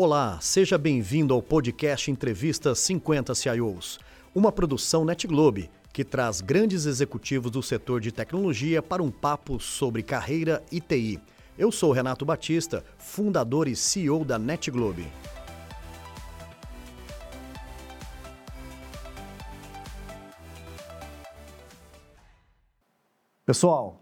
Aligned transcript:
Olá, 0.00 0.38
seja 0.40 0.78
bem-vindo 0.78 1.34
ao 1.34 1.42
podcast 1.42 2.08
Entrevista 2.08 2.72
50 2.72 3.34
CIOs, 3.34 3.98
uma 4.32 4.52
produção 4.52 5.04
NetGlobe 5.04 5.68
que 5.92 6.04
traz 6.04 6.40
grandes 6.40 6.86
executivos 6.86 7.50
do 7.50 7.60
setor 7.64 8.00
de 8.00 8.12
tecnologia 8.12 8.80
para 8.80 9.02
um 9.02 9.10
papo 9.10 9.58
sobre 9.58 10.04
carreira 10.04 10.62
e 10.70 10.80
TI. 10.80 11.20
Eu 11.58 11.72
sou 11.72 11.90
Renato 11.90 12.24
Batista, 12.24 12.84
fundador 12.96 13.66
e 13.66 13.74
CEO 13.74 14.24
da 14.24 14.38
NetGlobe. 14.38 15.08
Pessoal, 23.44 24.00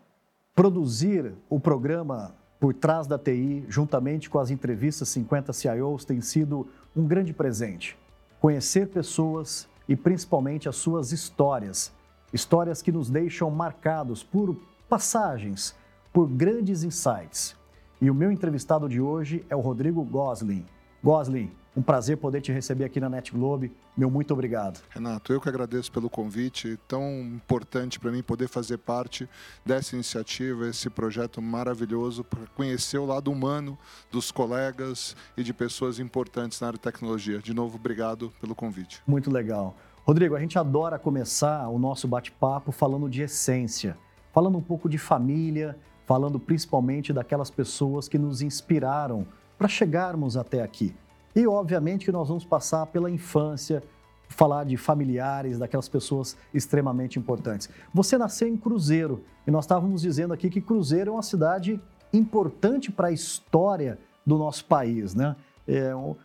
produzir 0.54 1.32
o 1.48 1.58
programa 1.58 2.36
por 2.66 2.74
trás 2.74 3.06
da 3.06 3.16
TI, 3.16 3.64
juntamente 3.68 4.28
com 4.28 4.40
as 4.40 4.50
entrevistas 4.50 5.08
50 5.10 5.52
CIOs, 5.52 6.04
tem 6.04 6.20
sido 6.20 6.66
um 6.96 7.06
grande 7.06 7.32
presente. 7.32 7.96
Conhecer 8.40 8.88
pessoas 8.88 9.68
e 9.88 9.94
principalmente 9.94 10.68
as 10.68 10.74
suas 10.74 11.12
histórias. 11.12 11.92
Histórias 12.32 12.82
que 12.82 12.90
nos 12.90 13.08
deixam 13.08 13.48
marcados 13.52 14.24
por 14.24 14.56
passagens, 14.88 15.76
por 16.12 16.28
grandes 16.28 16.82
insights. 16.82 17.54
E 18.00 18.10
o 18.10 18.14
meu 18.16 18.32
entrevistado 18.32 18.88
de 18.88 19.00
hoje 19.00 19.44
é 19.48 19.54
o 19.54 19.60
Rodrigo 19.60 20.02
Goslin. 20.02 20.66
Goslin, 21.04 21.52
um 21.76 21.82
prazer 21.82 22.16
poder 22.16 22.40
te 22.40 22.50
receber 22.50 22.84
aqui 22.84 22.98
na 22.98 23.08
Net 23.08 23.30
Globe. 23.30 23.70
Meu 23.94 24.10
muito 24.10 24.32
obrigado. 24.32 24.80
Renato, 24.88 25.30
eu 25.30 25.40
que 25.40 25.48
agradeço 25.48 25.92
pelo 25.92 26.08
convite. 26.08 26.78
Tão 26.88 27.20
importante 27.20 28.00
para 28.00 28.10
mim 28.10 28.22
poder 28.22 28.48
fazer 28.48 28.78
parte 28.78 29.28
dessa 29.64 29.94
iniciativa, 29.94 30.66
esse 30.68 30.88
projeto 30.88 31.42
maravilhoso 31.42 32.24
para 32.24 32.46
conhecer 32.54 32.96
o 32.96 33.04
lado 33.04 33.30
humano 33.30 33.78
dos 34.10 34.30
colegas 34.30 35.14
e 35.36 35.42
de 35.42 35.52
pessoas 35.52 35.98
importantes 35.98 36.58
na 36.60 36.68
área 36.68 36.78
de 36.78 36.82
tecnologia. 36.82 37.40
De 37.40 37.52
novo, 37.52 37.76
obrigado 37.76 38.32
pelo 38.40 38.54
convite. 38.54 39.02
Muito 39.06 39.30
legal. 39.30 39.76
Rodrigo, 40.06 40.34
a 40.34 40.40
gente 40.40 40.58
adora 40.58 40.98
começar 40.98 41.68
o 41.68 41.78
nosso 41.78 42.08
bate-papo 42.08 42.72
falando 42.72 43.10
de 43.10 43.20
essência, 43.22 43.98
falando 44.32 44.56
um 44.56 44.62
pouco 44.62 44.88
de 44.88 44.96
família, 44.96 45.76
falando 46.06 46.38
principalmente 46.38 47.12
daquelas 47.12 47.50
pessoas 47.50 48.08
que 48.08 48.16
nos 48.16 48.40
inspiraram 48.40 49.26
para 49.58 49.68
chegarmos 49.68 50.36
até 50.36 50.62
aqui. 50.62 50.94
E, 51.36 51.46
obviamente, 51.46 52.06
que 52.06 52.10
nós 52.12 52.28
vamos 52.28 52.46
passar 52.46 52.86
pela 52.86 53.10
infância, 53.10 53.82
falar 54.26 54.64
de 54.64 54.78
familiares, 54.78 55.58
daquelas 55.58 55.86
pessoas 55.86 56.34
extremamente 56.52 57.18
importantes. 57.18 57.68
Você 57.92 58.16
nasceu 58.16 58.48
em 58.48 58.56
Cruzeiro 58.56 59.22
e 59.46 59.50
nós 59.50 59.64
estávamos 59.66 60.00
dizendo 60.00 60.32
aqui 60.32 60.48
que 60.48 60.62
Cruzeiro 60.62 61.10
é 61.10 61.12
uma 61.12 61.22
cidade 61.22 61.78
importante 62.10 62.90
para 62.90 63.08
a 63.08 63.12
história 63.12 63.98
do 64.24 64.38
nosso 64.38 64.64
país, 64.64 65.14
né? 65.14 65.36
É, 65.68 65.94
o 65.94 66.16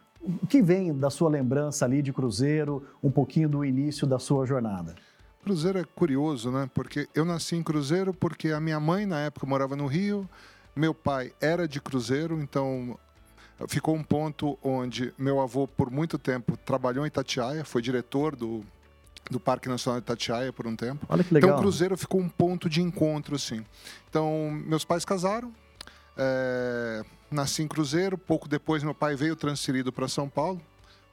que 0.47 0.61
vem 0.61 0.93
da 0.93 1.09
sua 1.09 1.29
lembrança 1.29 1.83
ali 1.83 2.01
de 2.01 2.13
Cruzeiro, 2.13 2.83
um 3.03 3.11
pouquinho 3.11 3.49
do 3.49 3.65
início 3.65 4.07
da 4.07 4.17
sua 4.17 4.45
jornada? 4.45 4.95
Cruzeiro 5.43 5.77
é 5.77 5.83
curioso, 5.83 6.51
né? 6.51 6.69
Porque 6.73 7.09
eu 7.13 7.25
nasci 7.25 7.57
em 7.57 7.63
Cruzeiro 7.63 8.13
porque 8.13 8.49
a 8.49 8.61
minha 8.61 8.79
mãe, 8.79 9.05
na 9.05 9.19
época, 9.19 9.45
morava 9.45 9.75
no 9.75 9.87
Rio, 9.87 10.29
meu 10.73 10.93
pai 10.93 11.33
era 11.41 11.67
de 11.67 11.81
Cruzeiro, 11.81 12.39
então 12.39 12.97
ficou 13.67 13.95
um 13.95 14.03
ponto 14.03 14.57
onde 14.63 15.13
meu 15.17 15.39
avô, 15.39 15.67
por 15.67 15.89
muito 15.89 16.17
tempo, 16.17 16.57
trabalhou 16.57 17.05
em 17.05 17.07
Itatiaia, 17.07 17.63
foi 17.65 17.81
diretor 17.81 18.35
do, 18.35 18.63
do 19.29 19.39
Parque 19.39 19.69
Nacional 19.69 19.99
de 19.99 20.05
Itatiaia 20.05 20.51
por 20.53 20.67
um 20.67 20.75
tempo. 20.75 21.05
Olha 21.09 21.23
que 21.23 21.33
legal. 21.33 21.51
Então, 21.51 21.61
Cruzeiro 21.61 21.97
ficou 21.97 22.19
um 22.19 22.29
ponto 22.29 22.69
de 22.69 22.81
encontro, 22.81 23.35
assim. 23.35 23.65
Então, 24.09 24.49
meus 24.65 24.83
pais 24.85 25.05
casaram, 25.05 25.51
é, 26.17 27.03
nasci 27.29 27.63
em 27.63 27.67
Cruzeiro, 27.67 28.17
pouco 28.17 28.47
depois 28.47 28.83
meu 28.83 28.93
pai 28.93 29.15
veio 29.15 29.35
transferido 29.35 29.91
para 29.91 30.07
São 30.07 30.27
Paulo, 30.27 30.61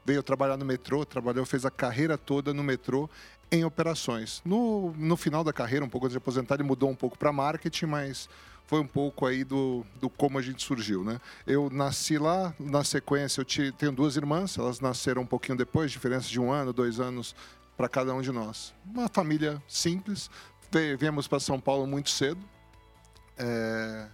veio 0.05 0.23
trabalhar 0.23 0.57
no 0.57 0.65
metrô, 0.65 1.05
trabalhou, 1.05 1.45
fez 1.45 1.65
a 1.65 1.71
carreira 1.71 2.17
toda 2.17 2.55
no 2.55 2.63
metrô 2.63 3.09
em 3.51 3.65
operações. 3.65 4.43
No, 4.45 4.93
no 4.97 5.17
final 5.17 5.43
da 5.43 5.53
carreira, 5.53 5.85
um 5.85 5.89
pouco 5.89 6.07
antes 6.07 6.13
de 6.13 6.19
aposentar, 6.19 6.55
ele 6.55 6.65
mudou 6.65 6.91
um 6.91 6.95
pouco 6.95 7.19
para 7.19 7.33
marketing, 7.33 7.87
mas 7.87 8.29
foi 8.69 8.81
um 8.81 8.87
pouco 8.87 9.25
aí 9.25 9.45
do, 9.45 9.85
do 9.99 10.11
como 10.11 10.39
a 10.39 10.43
gente 10.43 10.63
surgiu, 10.63 11.03
né? 11.03 11.19
Eu 11.47 11.71
nasci 11.71 12.19
lá, 12.19 12.55
na 12.61 12.85
sequência 12.85 13.41
eu 13.41 13.45
te, 13.45 13.73
tenho 13.73 13.91
duas 13.91 14.15
irmãs, 14.15 14.59
elas 14.59 14.79
nasceram 14.79 15.23
um 15.23 15.27
pouquinho 15.27 15.57
depois, 15.57 15.91
diferença 15.91 16.29
de 16.29 16.39
um 16.39 16.53
ano, 16.53 16.71
dois 16.71 17.01
anos 17.01 17.35
para 17.79 17.89
cada 17.89 18.15
um 18.15 18.21
de 18.21 18.31
nós. 18.31 18.75
Uma 18.85 19.09
família 19.09 19.63
simples, 19.67 20.31
viemos 20.99 21.27
para 21.27 21.41
São 21.41 21.59
Paulo 21.59 21.87
muito 21.87 22.11
cedo 22.11 22.41
é, 23.39 24.07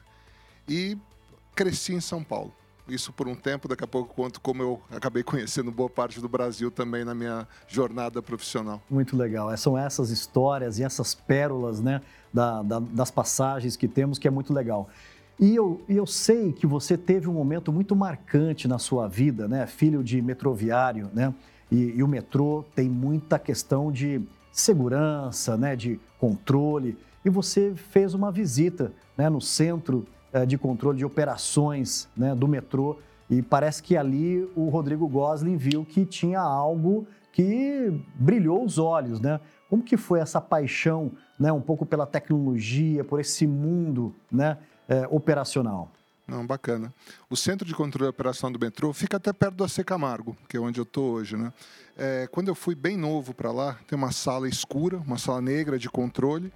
e 0.69 0.97
cresci 1.56 1.92
em 1.92 2.00
São 2.00 2.22
Paulo 2.22 2.54
isso 2.87 3.12
por 3.12 3.27
um 3.27 3.34
tempo, 3.34 3.67
daqui 3.67 3.84
a 3.84 3.87
pouco 3.87 4.15
conto 4.15 4.41
como 4.41 4.62
eu 4.62 4.81
acabei 4.91 5.22
conhecendo 5.25 5.71
boa 5.71 5.89
parte 5.89 6.21
do 6.21 6.28
Brasil 6.28 6.71
também 6.71 7.05
na 7.05 7.15
minha 7.15 7.47
jornada 7.67 8.22
profissional. 8.22 8.83
Muito 8.91 9.17
legal. 9.17 9.50
É, 9.50 9.56
são 9.56 9.77
essas 9.77 10.11
histórias 10.11 10.78
e 10.78 10.83
essas 10.83 11.15
pérolas 11.15 11.81
né, 11.81 12.00
da, 12.33 12.62
da, 12.62 12.78
das 12.78 13.11
passagens 13.11 13.77
que 13.77 13.89
temos 13.89 14.19
que 14.19 14.28
é 14.28 14.31
muito 14.31 14.53
legal. 14.53 14.89
E 15.39 15.55
eu, 15.55 15.83
eu 15.89 16.06
sei 16.06 16.53
que 16.53 16.67
você 16.67 16.97
teve 16.97 17.28
um 17.28 17.33
momento 17.33 17.72
muito 17.72 17.97
marcante 17.97 18.69
na 18.69 18.78
sua 18.78 19.09
vida, 19.09 19.49
né? 19.49 19.66
Filho 19.66 20.03
de 20.03 20.22
metroviário, 20.22 21.11
né? 21.12 21.34
E, 21.71 21.95
e 21.97 22.03
o 22.05 22.09
metrô 22.09 22.65
tem 22.75 22.89
muita 22.89 23.37
questão 23.37 23.91
de 23.91 24.22
segurança, 24.53 25.56
né? 25.56 25.75
De 25.75 25.99
controle. 26.21 26.97
E 27.25 27.31
você 27.31 27.75
fez 27.75 28.15
uma 28.15 28.31
visita 28.31 28.93
né, 29.16 29.28
no 29.28 29.41
centro 29.41 30.06
de 30.47 30.59
controle 30.59 30.99
de 30.99 31.05
operações 31.05 32.09
né, 32.17 32.34
do 32.34 32.49
metrô. 32.49 32.99
E 33.31 33.41
parece 33.43 33.83
que 33.83 33.97
ali 33.97 34.49
o 34.56 34.69
Rodrigo 34.69 35.09
Goslin 35.09 35.56
viu 35.56 35.84
que 35.84 36.05
tinha 36.05 36.41
algo 36.41 37.06
que 37.33 37.93
brilhou 38.15 38.65
os 38.65 38.78
olhos, 38.78 39.21
né? 39.21 39.41
Como 39.69 39.83
que 39.83 39.97
foi 39.97 40.21
essa 40.21 40.41
paixão, 40.41 41.11
né, 41.39 41.50
um 41.50 41.61
pouco 41.61 41.84
pela 41.84 42.06
tecnologia, 42.06 43.03
por 43.03 43.19
esse 43.19 43.45
mundo, 43.45 44.15
né, 44.31 44.56
é, 44.89 45.06
operacional? 45.11 45.91
Não, 46.28 46.47
bacana. 46.47 46.95
O 47.28 47.37
Centro 47.37 47.66
de 47.66 47.75
Controle 47.75 48.06
e 48.06 48.11
Operação 48.11 48.53
do 48.53 48.59
Metrô 48.59 48.93
fica 48.93 49.16
até 49.16 49.33
perto 49.33 49.56
do 49.56 49.65
AC 49.65 49.84
Camargo, 49.84 50.37
que 50.49 50.56
é 50.56 50.61
onde 50.61 50.78
eu 50.81 50.84
estou 50.84 51.12
hoje, 51.12 51.37
né? 51.37 51.53
É, 51.99 52.28
quando 52.31 52.49
eu 52.49 52.55
fui 52.55 52.75
bem 52.75 52.97
novo 52.97 53.34
para 53.34 53.51
lá, 53.51 53.78
tem 53.87 53.97
uma 53.97 54.12
sala 54.12 54.49
escura, 54.49 54.99
uma 54.99 55.19
sala 55.19 55.41
negra 55.41 55.78
de 55.78 55.91
controle, 55.91 56.53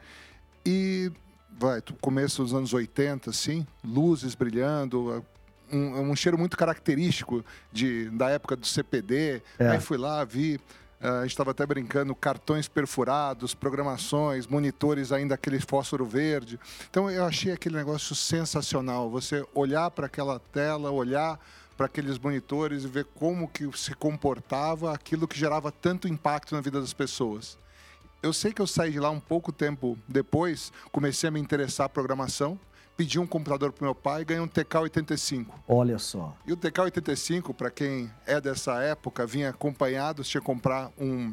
e 0.65 1.13
vai, 1.59 1.83
começo 2.01 2.43
dos 2.43 2.55
anos 2.55 2.73
80, 2.73 3.31
assim, 3.31 3.67
luzes 3.85 4.35
brilhando, 4.35 5.25
um, 5.73 6.11
um 6.11 6.17
cheiro 6.17 6.39
muito 6.39 6.57
característico 6.57 7.45
de, 7.73 8.09
da 8.11 8.31
época 8.31 8.57
do 8.57 8.67
CPD. 8.67 9.43
É. 9.59 9.69
Aí 9.69 9.81
fui 9.81 9.99
lá, 9.99 10.25
vi, 10.25 10.57
uh, 11.01 11.07
a 11.07 11.23
gente 11.23 11.31
estava 11.31 11.51
até 11.51 11.67
brincando, 11.67 12.15
cartões 12.15 12.69
perfurados, 12.69 13.55
programações, 13.55 14.47
monitores 14.47 15.13
ainda 15.13 15.35
aquele 15.35 15.61
fósforo 15.61 16.05
verde. 16.05 16.59
Então 16.91 17.11
eu 17.11 17.25
achei 17.25 17.53
aquele 17.53 17.77
negócio 17.77 18.15
sensacional. 18.15 19.11
Você 19.11 19.45
olhar 19.55 19.91
para 19.91 20.07
aquela 20.07 20.39
tela, 20.39 20.91
olhar 20.91 21.39
para 21.77 21.87
aqueles 21.87 22.19
monitores 22.19 22.85
e 22.85 22.89
ver 22.89 23.05
como 23.15 23.47
que 23.47 23.71
se 23.77 23.95
comportava 23.95 24.93
aquilo 24.93 25.29
que 25.29 25.39
gerava 25.39 25.71
tanto 25.71 26.09
impacto 26.09 26.55
na 26.55 26.61
vida 26.61 26.81
das 26.81 26.93
pessoas 26.93 27.57
eu 28.23 28.33
sei 28.33 28.53
que 28.53 28.61
eu 28.61 28.67
saí 28.67 28.93
de 28.93 29.01
lá 29.01 29.11
um 29.11 29.21
pouco 29.21 29.53
tempo 29.53 29.99
depois, 30.07 30.73
comecei 30.91 31.29
a 31.29 31.31
me 31.31 31.41
interessar 31.41 31.89
em 31.89 31.93
programação, 31.93 32.59
pedi 32.97 33.19
um 33.19 33.27
computador 33.27 33.73
para 33.73 33.85
meu 33.85 33.95
pai 33.95 34.23
e 34.23 34.25
ganhei 34.25 34.43
um 34.43 34.49
TK-85. 34.49 35.47
Olha 35.69 35.99
só. 35.99 36.37
E 36.45 36.53
o 36.53 36.57
TK-85, 36.57 37.55
para 37.55 37.71
quem 37.71 38.11
é 38.27 38.41
dessa 38.41 38.83
época, 38.83 39.25
vinha 39.25 39.51
acompanhado, 39.51 40.25
tinha 40.25 40.41
que 40.41 40.47
comprar 40.47 40.91
um, 40.99 41.33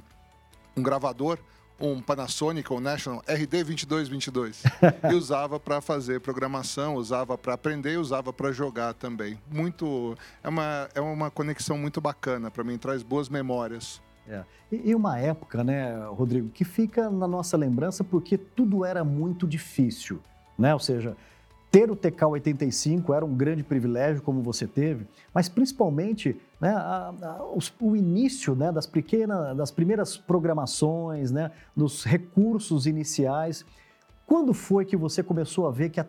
um 0.77 0.83
gravador, 0.83 1.39
um 1.79 1.99
Panasonic 2.01 2.71
ou 2.71 2.79
National 2.79 3.21
RD2222 3.23 4.57
e 5.11 5.15
usava 5.15 5.59
para 5.59 5.81
fazer 5.81 6.21
programação, 6.21 6.95
usava 6.95 7.37
para 7.37 7.55
aprender, 7.55 7.97
usava 7.97 8.31
para 8.31 8.51
jogar 8.51 8.93
também. 8.93 9.39
Muito 9.51 10.15
é 10.43 10.49
uma 10.49 10.89
é 10.93 11.01
uma 11.01 11.31
conexão 11.31 11.77
muito 11.77 11.99
bacana 11.99 12.51
para 12.51 12.63
mim, 12.63 12.77
traz 12.77 13.01
boas 13.01 13.27
memórias. 13.27 14.01
É. 14.27 14.43
E, 14.71 14.89
e 14.89 14.95
uma 14.95 15.19
época, 15.19 15.63
né, 15.63 15.95
Rodrigo, 16.07 16.49
que 16.49 16.65
fica 16.65 17.09
na 17.09 17.27
nossa 17.27 17.55
lembrança 17.55 18.03
porque 18.03 18.37
tudo 18.37 18.83
era 18.83 19.03
muito 19.03 19.47
difícil, 19.47 20.19
né? 20.57 20.73
Ou 20.73 20.79
seja, 20.79 21.15
ter 21.75 21.91
o 21.91 21.95
TK-85 21.95 23.13
era 23.13 23.25
um 23.25 23.35
grande 23.35 23.61
privilégio, 23.61 24.21
como 24.21 24.41
você 24.41 24.65
teve, 24.65 25.05
mas 25.33 25.49
principalmente 25.49 26.39
né, 26.59 26.69
a, 26.69 27.13
a, 27.21 27.43
os, 27.53 27.73
o 27.81 27.97
início 27.97 28.55
né, 28.55 28.71
das, 28.71 28.85
pequenas, 28.85 29.57
das 29.57 29.71
primeiras 29.71 30.15
programações, 30.15 31.31
né, 31.31 31.51
dos 31.75 32.05
recursos 32.05 32.87
iniciais. 32.87 33.65
Quando 34.25 34.53
foi 34.53 34.85
que 34.85 34.95
você 34.95 35.21
começou 35.21 35.67
a 35.67 35.71
ver 35.71 35.89
que 35.89 35.99
a 35.99 36.07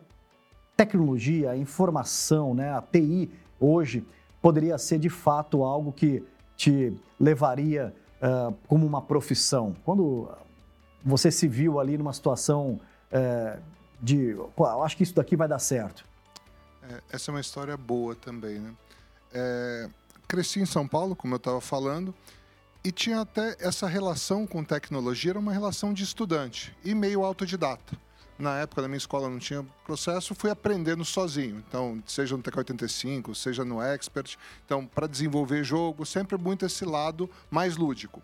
tecnologia, 0.76 1.50
a 1.50 1.56
informação, 1.56 2.54
né, 2.54 2.72
a 2.72 2.80
TI, 2.80 3.28
hoje, 3.58 4.06
poderia 4.40 4.78
ser 4.78 5.00
de 5.00 5.10
fato 5.10 5.64
algo 5.64 5.92
que 5.92 6.22
te 6.56 6.94
levaria 7.18 7.92
uh, 8.22 8.54
como 8.66 8.86
uma 8.86 9.02
profissão? 9.02 9.74
Quando 9.84 10.28
você 11.04 11.30
se 11.30 11.46
viu 11.46 11.78
ali 11.78 11.96
numa 11.96 12.12
situação 12.12 12.80
uh, 13.12 13.62
de, 14.00 14.30
eu 14.30 14.82
acho 14.82 14.96
que 14.96 15.02
isso 15.02 15.14
daqui 15.14 15.36
vai 15.36 15.48
dar 15.48 15.58
certo. 15.58 16.04
É, 16.82 17.02
essa 17.12 17.30
é 17.30 17.34
uma 17.34 17.40
história 17.40 17.76
boa 17.76 18.14
também, 18.14 18.58
né? 18.58 18.74
É, 19.32 19.88
cresci 20.28 20.60
em 20.60 20.66
São 20.66 20.86
Paulo, 20.86 21.16
como 21.16 21.34
eu 21.34 21.38
estava 21.38 21.60
falando, 21.60 22.14
e 22.84 22.92
tinha 22.92 23.20
até 23.20 23.56
essa 23.58 23.86
relação 23.86 24.46
com 24.46 24.62
tecnologia, 24.62 25.32
era 25.32 25.38
uma 25.38 25.52
relação 25.52 25.92
de 25.92 26.04
estudante 26.04 26.76
e 26.84 26.94
meio 26.94 27.24
autodidata. 27.24 27.96
Na 28.38 28.58
época 28.58 28.82
da 28.82 28.88
minha 28.88 28.98
escola 28.98 29.30
não 29.30 29.38
tinha 29.38 29.64
processo, 29.84 30.34
fui 30.34 30.50
aprendendo 30.50 31.04
sozinho. 31.04 31.62
Então, 31.66 32.02
seja 32.06 32.36
no 32.36 32.42
TK85, 32.42 33.34
seja 33.34 33.64
no 33.64 33.80
Expert. 33.80 34.36
Então, 34.64 34.86
para 34.86 35.06
desenvolver 35.06 35.64
jogo, 35.64 36.04
sempre 36.04 36.36
muito 36.36 36.66
esse 36.66 36.84
lado 36.84 37.30
mais 37.50 37.76
lúdico. 37.76 38.22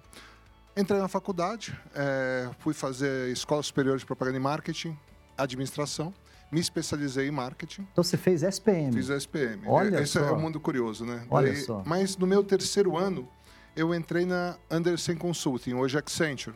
Entrei 0.77 1.01
na 1.01 1.09
faculdade, 1.09 1.79
é, 1.95 2.51
fui 2.59 2.75
fazer 2.75 3.31
Escola 3.31 3.63
Superior 3.63 3.99
de 3.99 4.07
Propaganda 4.07 4.37
e 4.37 4.41
Marketing, 4.41 4.97
Administração 5.37 6.15
me 6.53 6.61
especializei 6.61 7.29
em 7.29 7.31
marketing. 7.31 7.89
Então 7.91 8.05
você 8.05 8.19
fez 8.19 8.43
SPM? 8.43 8.93
Fiz 8.93 9.09
SPM. 9.09 9.63
Olha 9.67 10.01
Esse 10.01 10.13
só. 10.13 10.21
é 10.21 10.33
um 10.33 10.39
mundo 10.39 10.61
curioso, 10.61 11.07
né? 11.07 11.25
Olha 11.31 11.51
Daí, 11.51 11.63
só. 11.63 11.83
Mas 11.87 12.15
no 12.19 12.27
meu 12.27 12.45
terceiro 12.45 12.95
ano, 12.99 13.27
eu 13.75 13.95
entrei 13.95 14.27
na 14.27 14.59
Anderson 14.71 15.17
Consulting, 15.17 15.73
hoje 15.73 15.97
Accenture. 15.97 16.55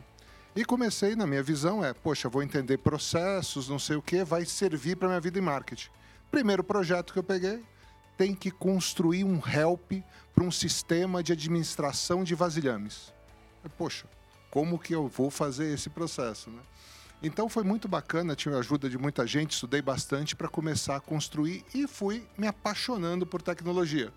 E 0.57 0.65
comecei, 0.65 1.15
na 1.15 1.27
minha 1.27 1.43
visão, 1.43 1.85
é, 1.85 1.93
poxa, 1.93 2.27
vou 2.27 2.41
entender 2.41 2.79
processos, 2.79 3.69
não 3.69 3.77
sei 3.77 3.95
o 3.95 4.01
que, 4.01 4.23
vai 4.23 4.43
servir 4.43 4.95
para 4.95 5.07
minha 5.07 5.21
vida 5.21 5.37
em 5.37 5.41
marketing. 5.41 5.91
Primeiro 6.31 6.63
projeto 6.63 7.13
que 7.13 7.19
eu 7.19 7.23
peguei, 7.23 7.63
tem 8.17 8.33
que 8.33 8.49
construir 8.49 9.23
um 9.23 9.39
help 9.47 9.91
para 10.33 10.43
um 10.43 10.49
sistema 10.49 11.21
de 11.21 11.31
administração 11.31 12.23
de 12.23 12.33
vasilhames. 12.33 13.13
Poxa, 13.77 14.07
como 14.49 14.79
que 14.79 14.95
eu 14.95 15.07
vou 15.07 15.29
fazer 15.29 15.71
esse 15.71 15.91
processo, 15.91 16.49
né? 16.49 16.63
Então 17.21 17.47
foi 17.47 17.63
muito 17.63 17.87
bacana, 17.87 18.35
tive 18.35 18.55
a 18.55 18.57
ajuda 18.57 18.89
de 18.89 18.97
muita 18.97 19.27
gente, 19.27 19.51
estudei 19.51 19.83
bastante 19.83 20.35
para 20.35 20.47
começar 20.47 20.95
a 20.95 20.99
construir 20.99 21.63
e 21.71 21.85
fui 21.85 22.25
me 22.35 22.47
apaixonando 22.47 23.27
por 23.27 23.43
tecnologia. 23.43 24.11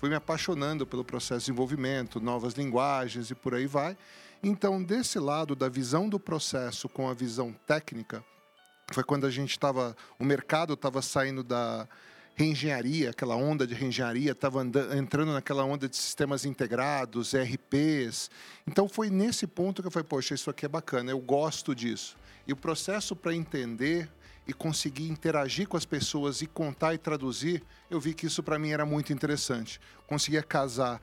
Fui 0.00 0.08
me 0.08 0.16
apaixonando 0.16 0.86
pelo 0.86 1.04
processo 1.04 1.40
de 1.40 1.44
desenvolvimento, 1.52 2.18
novas 2.18 2.54
linguagens 2.54 3.30
e 3.30 3.34
por 3.34 3.54
aí 3.54 3.66
vai. 3.66 3.94
Então, 4.44 4.82
desse 4.82 5.20
lado 5.20 5.54
da 5.54 5.68
visão 5.68 6.08
do 6.08 6.18
processo 6.18 6.88
com 6.88 7.08
a 7.08 7.14
visão 7.14 7.54
técnica, 7.64 8.24
foi 8.92 9.04
quando 9.04 9.24
a 9.24 9.30
gente 9.30 9.52
estava, 9.52 9.96
o 10.18 10.24
mercado 10.24 10.74
estava 10.74 11.00
saindo 11.00 11.44
da 11.44 11.88
reengenharia, 12.34 13.10
aquela 13.10 13.36
onda 13.36 13.64
de 13.64 13.74
reengenharia, 13.74 14.32
estava 14.32 14.64
entrando 14.96 15.32
naquela 15.32 15.64
onda 15.64 15.88
de 15.88 15.96
sistemas 15.96 16.44
integrados, 16.44 17.34
ERPs. 17.34 18.30
Então 18.66 18.88
foi 18.88 19.10
nesse 19.10 19.46
ponto 19.46 19.80
que 19.80 19.86
eu 19.86 19.92
falei, 19.92 20.08
poxa, 20.08 20.34
isso 20.34 20.50
aqui 20.50 20.66
é 20.66 20.68
bacana, 20.68 21.12
eu 21.12 21.20
gosto 21.20 21.72
disso. 21.72 22.16
E 22.44 22.52
o 22.52 22.56
processo 22.56 23.14
para 23.14 23.32
entender 23.32 24.10
e 24.44 24.52
conseguir 24.52 25.08
interagir 25.08 25.68
com 25.68 25.76
as 25.76 25.84
pessoas 25.84 26.42
e 26.42 26.48
contar 26.48 26.94
e 26.94 26.98
traduzir, 26.98 27.62
eu 27.88 28.00
vi 28.00 28.12
que 28.12 28.26
isso 28.26 28.42
para 28.42 28.58
mim 28.58 28.70
era 28.70 28.84
muito 28.84 29.12
interessante. 29.12 29.80
Conseguia 30.04 30.42
casar 30.42 31.00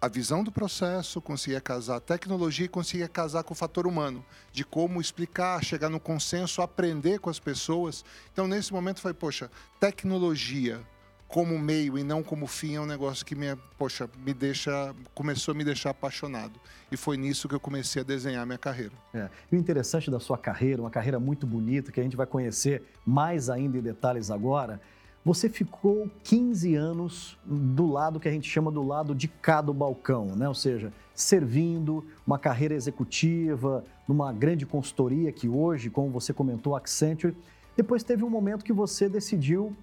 a 0.00 0.08
visão 0.08 0.42
do 0.42 0.50
processo, 0.50 1.20
conseguia 1.20 1.60
casar 1.60 1.96
a 1.96 2.00
tecnologia 2.00 2.64
e 2.64 2.68
conseguia 2.68 3.06
casar 3.06 3.42
com 3.44 3.52
o 3.52 3.56
fator 3.56 3.86
humano, 3.86 4.24
de 4.50 4.64
como 4.64 4.98
explicar, 5.00 5.62
chegar 5.62 5.90
no 5.90 6.00
consenso, 6.00 6.62
aprender 6.62 7.18
com 7.18 7.28
as 7.28 7.38
pessoas. 7.38 8.02
Então, 8.32 8.48
nesse 8.48 8.72
momento, 8.72 9.00
falei, 9.00 9.14
poxa, 9.14 9.50
tecnologia 9.78 10.80
como 11.28 11.56
meio 11.58 11.96
e 11.96 12.02
não 12.02 12.24
como 12.24 12.46
fim 12.46 12.74
é 12.74 12.80
um 12.80 12.86
negócio 12.86 13.24
que 13.24 13.36
me, 13.36 13.54
poxa, 13.78 14.10
me 14.24 14.34
deixa, 14.34 14.92
começou 15.14 15.52
a 15.52 15.54
me 15.54 15.62
deixar 15.62 15.90
apaixonado. 15.90 16.58
E 16.90 16.96
foi 16.96 17.16
nisso 17.16 17.48
que 17.48 17.54
eu 17.54 17.60
comecei 17.60 18.02
a 18.02 18.04
desenhar 18.04 18.44
minha 18.44 18.58
carreira. 18.58 18.94
É. 19.14 19.28
E 19.52 19.54
o 19.54 19.58
interessante 19.58 20.10
da 20.10 20.18
sua 20.18 20.36
carreira, 20.36 20.82
uma 20.82 20.90
carreira 20.90 21.20
muito 21.20 21.46
bonita, 21.46 21.92
que 21.92 22.00
a 22.00 22.02
gente 22.02 22.16
vai 22.16 22.26
conhecer 22.26 22.82
mais 23.06 23.48
ainda 23.48 23.78
em 23.78 23.82
detalhes 23.82 24.28
agora, 24.30 24.80
você 25.24 25.48
ficou 25.48 26.08
15 26.24 26.74
anos 26.74 27.38
do 27.44 27.86
lado 27.86 28.18
que 28.18 28.28
a 28.28 28.32
gente 28.32 28.48
chama 28.48 28.70
do 28.70 28.82
lado 28.82 29.14
de 29.14 29.28
cá 29.28 29.60
do 29.60 29.74
balcão, 29.74 30.34
né? 30.34 30.48
Ou 30.48 30.54
seja, 30.54 30.92
servindo, 31.14 32.04
uma 32.26 32.38
carreira 32.38 32.74
executiva, 32.74 33.84
numa 34.08 34.32
grande 34.32 34.64
consultoria 34.64 35.30
que 35.30 35.48
hoje, 35.48 35.90
como 35.90 36.10
você 36.10 36.32
comentou, 36.32 36.74
Accenture. 36.74 37.36
Depois 37.76 38.02
teve 38.02 38.24
um 38.24 38.30
momento 38.30 38.64
que 38.64 38.72
você 38.72 39.08
decidiu 39.08 39.76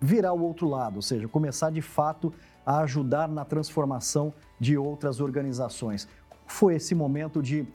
virar 0.00 0.32
o 0.32 0.42
outro 0.42 0.68
lado, 0.68 0.96
ou 0.96 1.02
seja, 1.02 1.26
começar 1.26 1.70
de 1.70 1.82
fato 1.82 2.32
a 2.64 2.80
ajudar 2.80 3.28
na 3.28 3.44
transformação 3.44 4.32
de 4.58 4.76
outras 4.76 5.20
organizações. 5.20 6.08
Foi 6.46 6.76
esse 6.76 6.94
momento 6.94 7.42
de, 7.42 7.66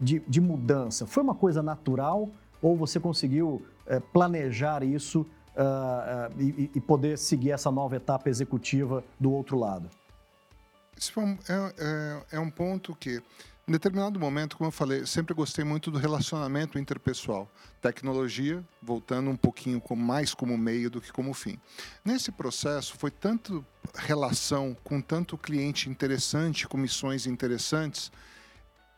de, 0.00 0.20
de 0.20 0.40
mudança? 0.40 1.06
Foi 1.06 1.22
uma 1.22 1.34
coisa 1.34 1.62
natural 1.62 2.28
ou 2.60 2.76
você 2.76 2.98
conseguiu 3.00 3.62
é, 3.86 4.00
planejar 4.00 4.82
isso 4.82 5.24
uh, 5.58 6.30
uh, 6.30 6.40
e, 6.40 6.70
e, 6.74 6.80
poder 6.80 7.18
seguir 7.18 7.50
essa 7.50 7.70
nova 7.70 7.96
etapa 7.96 8.28
executiva 8.28 9.02
do 9.18 9.32
outro 9.32 9.58
lado? 9.58 9.90
Isso 10.96 11.20
é, 11.20 11.74
é, 11.78 12.36
é 12.36 12.40
um 12.40 12.50
ponto 12.50 12.94
que 12.94 13.22
em 13.68 13.72
determinado 13.72 14.18
momento, 14.18 14.56
como 14.56 14.68
eu 14.68 14.72
falei, 14.72 15.04
sempre 15.04 15.34
gostei 15.34 15.62
muito 15.62 15.90
do 15.90 15.98
relacionamento 15.98 16.78
interpessoal. 16.78 17.46
Tecnologia, 17.82 18.64
voltando 18.80 19.28
um 19.28 19.36
pouquinho 19.36 19.82
mais 19.94 20.32
como 20.32 20.56
meio 20.56 20.88
do 20.88 21.02
que 21.02 21.12
como 21.12 21.34
fim. 21.34 21.58
Nesse 22.02 22.32
processo, 22.32 22.96
foi 22.96 23.10
tanto 23.10 23.62
relação 23.94 24.74
com 24.82 25.02
tanto 25.02 25.36
cliente 25.36 25.90
interessante, 25.90 26.66
com 26.66 26.78
missões 26.78 27.26
interessantes, 27.26 28.10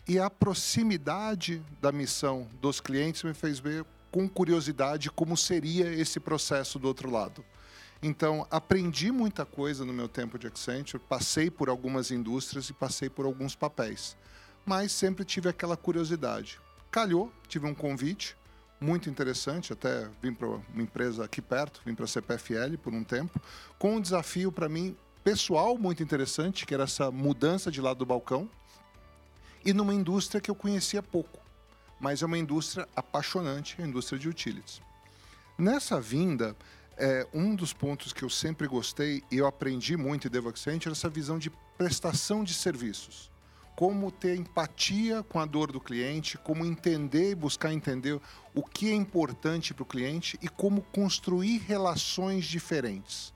e 0.06 0.20
a 0.20 0.30
proximidade 0.30 1.60
da 1.80 1.90
missão 1.90 2.46
dos 2.60 2.80
clientes 2.80 3.24
me 3.24 3.34
fez 3.34 3.58
ver 3.58 3.84
com 4.10 4.28
curiosidade 4.28 5.10
como 5.10 5.36
seria 5.36 5.92
esse 5.92 6.18
processo 6.18 6.78
do 6.78 6.88
outro 6.88 7.10
lado. 7.10 7.44
Então, 8.02 8.46
aprendi 8.50 9.12
muita 9.12 9.44
coisa 9.44 9.84
no 9.84 9.92
meu 9.92 10.08
tempo 10.08 10.38
de 10.38 10.46
Accenture, 10.46 11.02
passei 11.08 11.50
por 11.50 11.68
algumas 11.68 12.10
indústrias 12.10 12.68
e 12.70 12.72
passei 12.72 13.10
por 13.10 13.26
alguns 13.26 13.54
papéis 13.54 14.16
mas 14.64 14.92
sempre 14.92 15.24
tive 15.24 15.48
aquela 15.48 15.76
curiosidade. 15.76 16.60
Calhou, 16.90 17.32
tive 17.48 17.66
um 17.66 17.74
convite 17.74 18.36
muito 18.80 19.10
interessante, 19.10 19.72
até 19.72 20.08
vim 20.22 20.32
para 20.32 20.48
uma 20.48 20.62
empresa 20.82 21.24
aqui 21.24 21.42
perto, 21.42 21.82
vim 21.84 21.94
para 21.94 22.04
a 22.04 22.08
CPFL 22.08 22.76
por 22.82 22.92
um 22.94 23.04
tempo, 23.04 23.40
com 23.78 23.96
um 23.96 24.00
desafio 24.00 24.50
para 24.50 24.68
mim 24.68 24.96
pessoal 25.22 25.76
muito 25.76 26.02
interessante, 26.02 26.64
que 26.64 26.72
era 26.72 26.84
essa 26.84 27.10
mudança 27.10 27.70
de 27.70 27.80
lado 27.80 27.98
do 27.98 28.06
balcão, 28.06 28.48
e 29.64 29.74
numa 29.74 29.92
indústria 29.92 30.40
que 30.40 30.50
eu 30.50 30.54
conhecia 30.54 31.02
pouco, 31.02 31.40
mas 32.00 32.22
é 32.22 32.26
uma 32.26 32.38
indústria 32.38 32.88
apaixonante, 32.96 33.80
a 33.80 33.86
indústria 33.86 34.18
de 34.18 34.28
utilities. 34.28 34.80
Nessa 35.58 36.00
vinda, 36.00 36.56
é, 36.96 37.26
um 37.32 37.54
dos 37.54 37.72
pontos 37.72 38.12
que 38.12 38.22
eu 38.22 38.30
sempre 38.30 38.66
gostei 38.66 39.22
e 39.30 39.36
eu 39.36 39.46
aprendi 39.46 39.96
muito 39.96 40.26
em 40.26 40.30
Devo 40.30 40.48
Accenture 40.48 40.90
é 40.90 40.92
essa 40.92 41.08
visão 41.08 41.38
de 41.38 41.50
prestação 41.76 42.42
de 42.42 42.54
serviços 42.54 43.30
como 43.80 44.10
ter 44.10 44.36
empatia 44.36 45.22
com 45.22 45.38
a 45.38 45.46
dor 45.46 45.72
do 45.72 45.80
cliente, 45.80 46.36
como 46.36 46.66
entender 46.66 47.30
e 47.30 47.34
buscar 47.34 47.72
entender 47.72 48.20
o 48.54 48.62
que 48.62 48.90
é 48.90 48.94
importante 48.94 49.72
para 49.72 49.82
o 49.82 49.86
cliente 49.86 50.38
e 50.42 50.50
como 50.50 50.82
construir 50.82 51.62
relações 51.66 52.44
diferentes. 52.44 53.32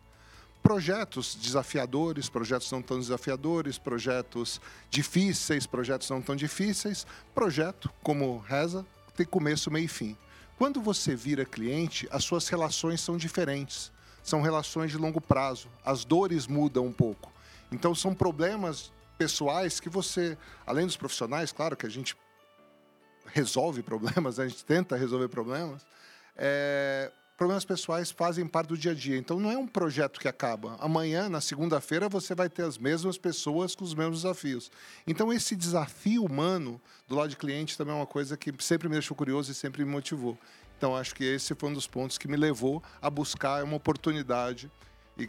Projetos 0.65 1.35
desafiadores, 1.35 2.31
projetos 2.31 2.73
não 2.73 2.81
tão 2.81 2.99
desafiadores, 2.99 3.77
projetos 3.77 4.63
difíceis, 4.89 5.67
projetos 5.67 6.09
não 6.09 6.23
tão 6.23 6.35
difíceis. 6.35 7.07
Projeto, 7.35 7.91
como 8.03 8.39
reza, 8.39 8.85
tem 9.15 9.27
começo, 9.27 9.71
meio 9.71 9.85
e 9.85 9.89
fim. 9.89 10.17
Quando 10.57 10.81
você 10.81 11.15
vira 11.15 11.45
cliente, 11.45 12.09
as 12.11 12.25
suas 12.25 12.49
relações 12.49 13.03
são 13.03 13.19
diferentes. 13.19 13.93
São 14.23 14.41
relações 14.41 14.91
de 14.91 14.97
longo 14.97 15.21
prazo. 15.21 15.69
As 15.85 16.03
dores 16.03 16.47
mudam 16.47 16.87
um 16.87 16.93
pouco. 16.93 17.31
Então, 17.71 17.95
são 17.95 18.15
problemas 18.15 18.91
pessoais 19.19 19.79
que 19.79 19.91
você, 19.91 20.39
além 20.67 20.87
dos 20.87 20.97
profissionais, 20.97 21.53
claro 21.53 21.77
que 21.77 21.85
a 21.85 21.91
gente 21.91 22.17
resolve 23.27 23.83
problemas, 23.83 24.39
a 24.41 24.49
gente 24.49 24.65
tenta 24.65 24.97
resolver 24.97 25.29
problemas, 25.29 25.85
é, 26.35 27.13
problemas 27.37 27.65
pessoais 27.65 28.11
fazem 28.11 28.47
parte 28.47 28.69
do 28.69 28.79
dia 28.79 28.93
a 28.93 28.95
dia. 28.95 29.17
Então 29.17 29.41
não 29.41 29.51
é 29.51 29.59
um 29.59 29.67
projeto 29.67 30.21
que 30.21 30.29
acaba. 30.29 30.77
Amanhã, 30.81 31.29
na 31.29 31.41
segunda-feira, 31.41 32.09
você 32.09 32.35
vai 32.35 32.49
ter 32.49 32.63
as 32.63 32.79
mesmas 32.79 33.19
pessoas 33.19 33.75
com 33.75 33.85
os 33.85 33.95
mesmos 33.95 34.23
desafios. 34.23 34.71
Então 35.07 35.33
esse 35.33 35.57
desafio 35.57 36.25
humano 36.25 36.81
do 37.09 37.15
lado 37.15 37.29
de 37.29 37.37
cliente 37.37 37.77
também 37.77 37.95
é 37.95 37.97
uma 37.97 38.07
coisa 38.07 38.37
que 38.37 38.53
sempre 38.61 38.89
me 38.89 38.95
deixou 38.95 39.17
curioso 39.17 39.51
e 39.51 39.55
sempre 39.55 39.85
me 39.85 39.91
motivou. 39.91 40.39
Então 40.77 40.97
acho 40.97 41.15
que 41.15 41.25
esse 41.25 41.55
foi 41.55 41.71
um 41.71 41.73
dos 41.73 41.87
pontos 41.87 42.19
que 42.19 42.29
me 42.29 42.37
levou 42.37 42.83
a 43.01 43.09
buscar 43.09 43.63
uma 43.65 43.77
oportunidade 43.77 44.71
e 45.17 45.29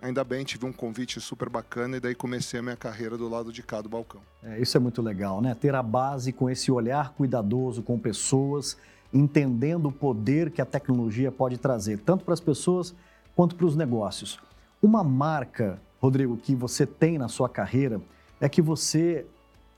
ainda 0.00 0.24
bem, 0.24 0.44
tive 0.44 0.64
um 0.66 0.72
convite 0.72 1.20
super 1.20 1.48
bacana 1.48 1.96
e 1.96 2.00
daí 2.00 2.14
comecei 2.14 2.60
a 2.60 2.62
minha 2.62 2.76
carreira 2.76 3.16
do 3.16 3.28
lado 3.28 3.52
de 3.52 3.62
cá 3.62 3.80
do 3.80 3.88
balcão. 3.88 4.20
É, 4.42 4.60
isso 4.60 4.76
é 4.76 4.80
muito 4.80 5.02
legal, 5.02 5.40
né? 5.40 5.54
Ter 5.54 5.74
a 5.74 5.82
base 5.82 6.32
com 6.32 6.48
esse 6.48 6.70
olhar 6.72 7.10
cuidadoso 7.10 7.82
com 7.82 7.98
pessoas, 7.98 8.76
entendendo 9.12 9.86
o 9.86 9.92
poder 9.92 10.50
que 10.50 10.62
a 10.62 10.66
tecnologia 10.66 11.32
pode 11.32 11.58
trazer, 11.58 11.98
tanto 12.00 12.24
para 12.24 12.34
as 12.34 12.40
pessoas 12.40 12.94
quanto 13.34 13.56
para 13.56 13.66
os 13.66 13.76
negócios. 13.76 14.38
Uma 14.82 15.02
marca, 15.02 15.80
Rodrigo, 16.00 16.36
que 16.36 16.54
você 16.54 16.86
tem 16.86 17.18
na 17.18 17.28
sua 17.28 17.48
carreira 17.48 18.00
é 18.40 18.48
que 18.48 18.62
você, 18.62 19.26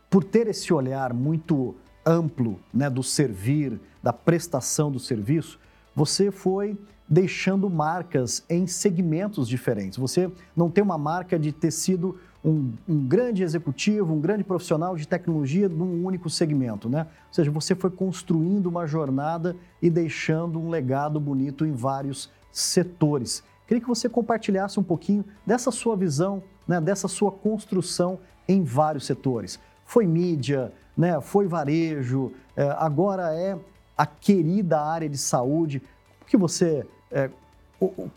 por 0.09 0.23
ter 0.23 0.47
esse 0.47 0.73
olhar 0.73 1.13
muito 1.13 1.75
amplo 2.05 2.61
né, 2.73 2.89
do 2.91 3.03
servir, 3.03 3.81
da 4.03 4.13
prestação 4.13 4.91
do 4.91 4.99
serviço, 4.99 5.59
você 5.95 6.31
foi 6.31 6.77
deixando 7.09 7.69
marcas 7.69 8.45
em 8.49 8.67
segmentos 8.67 9.49
diferentes. 9.49 9.99
Você 9.99 10.31
não 10.57 10.71
tem 10.71 10.83
uma 10.83 10.97
marca 10.97 11.39
de 11.39 11.53
ter 11.53 11.71
sido 11.71 12.19
um, 12.45 12.73
um, 12.89 13.07
grande 13.07 13.43
executivo, 13.43 14.13
um 14.13 14.21
grande 14.21 14.43
profissional 14.43 14.97
de 14.97 15.07
tecnologia 15.07 15.69
num 15.69 16.05
único 16.05 16.29
segmento, 16.29 16.89
né? 16.89 17.07
Ou 17.29 17.35
seja, 17.35 17.51
você 17.51 17.75
foi 17.75 17.91
construindo 17.91 18.67
uma 18.67 18.87
jornada 18.87 19.57
e 19.81 19.89
deixando 19.89 20.59
um 20.59 20.69
legado 20.69 21.21
bonito 21.21 21.65
em 21.65 21.73
vários 21.73 22.31
setores. 22.51 23.45
Queria 23.67 23.81
que 23.81 23.89
você 23.89 24.09
compartilhasse 24.09 24.79
um 24.79 24.83
pouquinho 24.83 25.25
dessa 25.47 25.71
sua 25.71 25.97
visão, 25.97 26.43
né, 26.67 26.81
dessa 26.81 27.09
sua 27.09 27.31
construção 27.31 28.19
em 28.47 28.63
vários 28.63 29.07
setores. 29.07 29.59
Foi 29.85 30.07
mídia, 30.07 30.73
né, 30.97 31.21
foi 31.21 31.47
varejo, 31.47 32.33
é, 32.57 32.69
agora 32.79 33.35
é 33.35 33.57
a 33.97 34.05
querida 34.05 34.81
área 34.81 35.09
de 35.09 35.17
saúde. 35.17 35.81
O 36.21 36.25
que 36.27 36.37
você 36.37 36.85
é, 37.11 37.31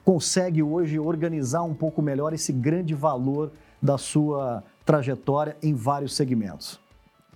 consegue 0.03 0.61
hoje 0.61 0.99
organizar 0.99 1.63
um 1.63 1.73
pouco 1.73 2.01
melhor 2.01 2.33
esse 2.33 2.51
grande 2.51 2.93
valor 2.93 3.51
da 3.85 3.97
sua 3.99 4.63
trajetória 4.83 5.55
em 5.61 5.73
vários 5.73 6.15
segmentos? 6.15 6.79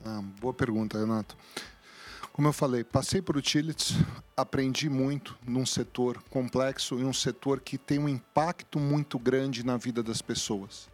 Ah, 0.03 0.22
boa 0.41 0.53
pergunta, 0.53 0.98
Renato. 0.98 1.38
Como 2.34 2.48
eu 2.48 2.53
falei, 2.53 2.84
passei 2.84 3.22
por 3.22 3.38
utilities, 3.38 3.98
aprendi 4.36 4.89
muito 4.89 5.38
num 5.46 5.65
setor 5.65 6.24
complexo 6.29 6.98
e 6.98 7.03
um 7.03 7.13
setor 7.13 7.60
que 7.60 7.77
tem 7.77 8.00
um 8.00 8.10
impacto 8.10 8.79
muito 8.79 9.20
grande 9.20 9.63
na 9.63 9.77
vida 9.77 10.01
das 10.01 10.22
pessoas. 10.22 10.89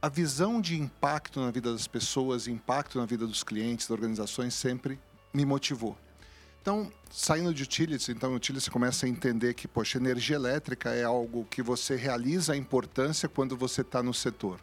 A 0.00 0.08
visão 0.08 0.60
de 0.60 0.80
impacto 0.80 1.40
na 1.40 1.50
vida 1.50 1.72
das 1.72 1.86
pessoas, 1.86 2.46
impacto 2.46 2.98
na 2.98 3.06
vida 3.06 3.26
dos 3.26 3.42
clientes, 3.42 3.86
das 3.86 3.90
organizações, 3.90 4.54
sempre 4.54 4.98
me 5.32 5.44
motivou. 5.44 5.96
Então, 6.64 6.90
saindo 7.10 7.52
de 7.52 7.62
utilities, 7.62 8.08
então 8.08 8.34
utilities 8.34 8.64
você 8.64 8.70
começa 8.70 9.04
a 9.04 9.08
entender 9.08 9.52
que, 9.52 9.68
poxa, 9.68 9.98
energia 9.98 10.36
elétrica 10.36 10.94
é 10.94 11.04
algo 11.04 11.46
que 11.50 11.60
você 11.60 11.94
realiza 11.94 12.54
a 12.54 12.56
importância 12.56 13.28
quando 13.28 13.54
você 13.54 13.82
está 13.82 14.02
no 14.02 14.14
setor. 14.14 14.58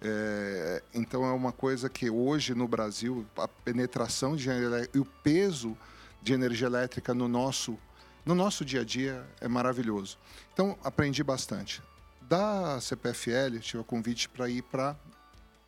É, 0.00 0.82
então 0.94 1.22
é 1.22 1.32
uma 1.32 1.52
coisa 1.52 1.90
que 1.90 2.08
hoje 2.08 2.54
no 2.54 2.66
Brasil 2.66 3.26
a 3.36 3.46
penetração 3.46 4.34
de 4.34 4.48
e 4.94 4.98
o 4.98 5.04
peso 5.04 5.76
de 6.22 6.32
energia 6.32 6.66
elétrica 6.66 7.12
no 7.12 7.28
nosso 7.28 7.78
no 8.24 8.34
nosso 8.34 8.64
dia 8.64 8.80
a 8.80 8.84
dia 8.84 9.22
é 9.38 9.46
maravilhoso. 9.46 10.16
Então 10.54 10.78
aprendi 10.82 11.22
bastante. 11.22 11.82
Da 12.22 12.80
CPFL 12.80 13.58
tive 13.60 13.82
o 13.82 13.84
convite 13.84 14.30
para 14.30 14.48
ir 14.48 14.62
para 14.62 14.96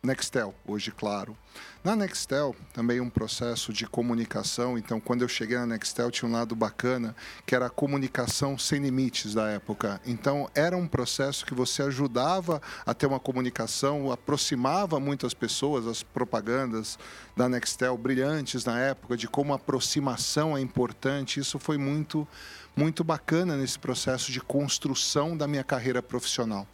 Nextel, 0.07 0.55
hoje, 0.65 0.89
claro. 0.89 1.37
Na 1.83 1.93
Nextel, 1.93 2.55
também 2.71 3.01
um 3.01 3.09
processo 3.09 3.73
de 3.73 3.85
comunicação. 3.85 4.77
Então, 4.77 5.01
quando 5.01 5.21
eu 5.21 5.27
cheguei 5.27 5.57
na 5.57 5.65
Nextel, 5.65 6.09
tinha 6.09 6.29
um 6.29 6.31
lado 6.31 6.55
bacana, 6.55 7.13
que 7.45 7.53
era 7.53 7.65
a 7.65 7.69
comunicação 7.69 8.57
sem 8.57 8.79
limites 8.79 9.33
da 9.33 9.49
época. 9.49 9.99
Então, 10.05 10.49
era 10.55 10.77
um 10.77 10.87
processo 10.87 11.45
que 11.45 11.53
você 11.53 11.81
ajudava 11.83 12.61
a 12.85 12.93
ter 12.93 13.05
uma 13.05 13.19
comunicação, 13.19 14.09
aproximava 14.09 14.97
muitas 14.97 15.33
pessoas, 15.33 15.85
as 15.85 16.03
propagandas 16.03 16.97
da 17.35 17.49
Nextel 17.49 17.97
brilhantes 17.97 18.63
na 18.63 18.79
época, 18.79 19.17
de 19.17 19.27
como 19.27 19.51
a 19.51 19.57
aproximação 19.57 20.57
é 20.57 20.61
importante. 20.61 21.41
Isso 21.41 21.59
foi 21.59 21.77
muito, 21.77 22.25
muito 22.77 23.03
bacana 23.03 23.57
nesse 23.57 23.77
processo 23.77 24.31
de 24.31 24.39
construção 24.39 25.35
da 25.35 25.45
minha 25.45 25.65
carreira 25.65 26.01
profissional. 26.01 26.65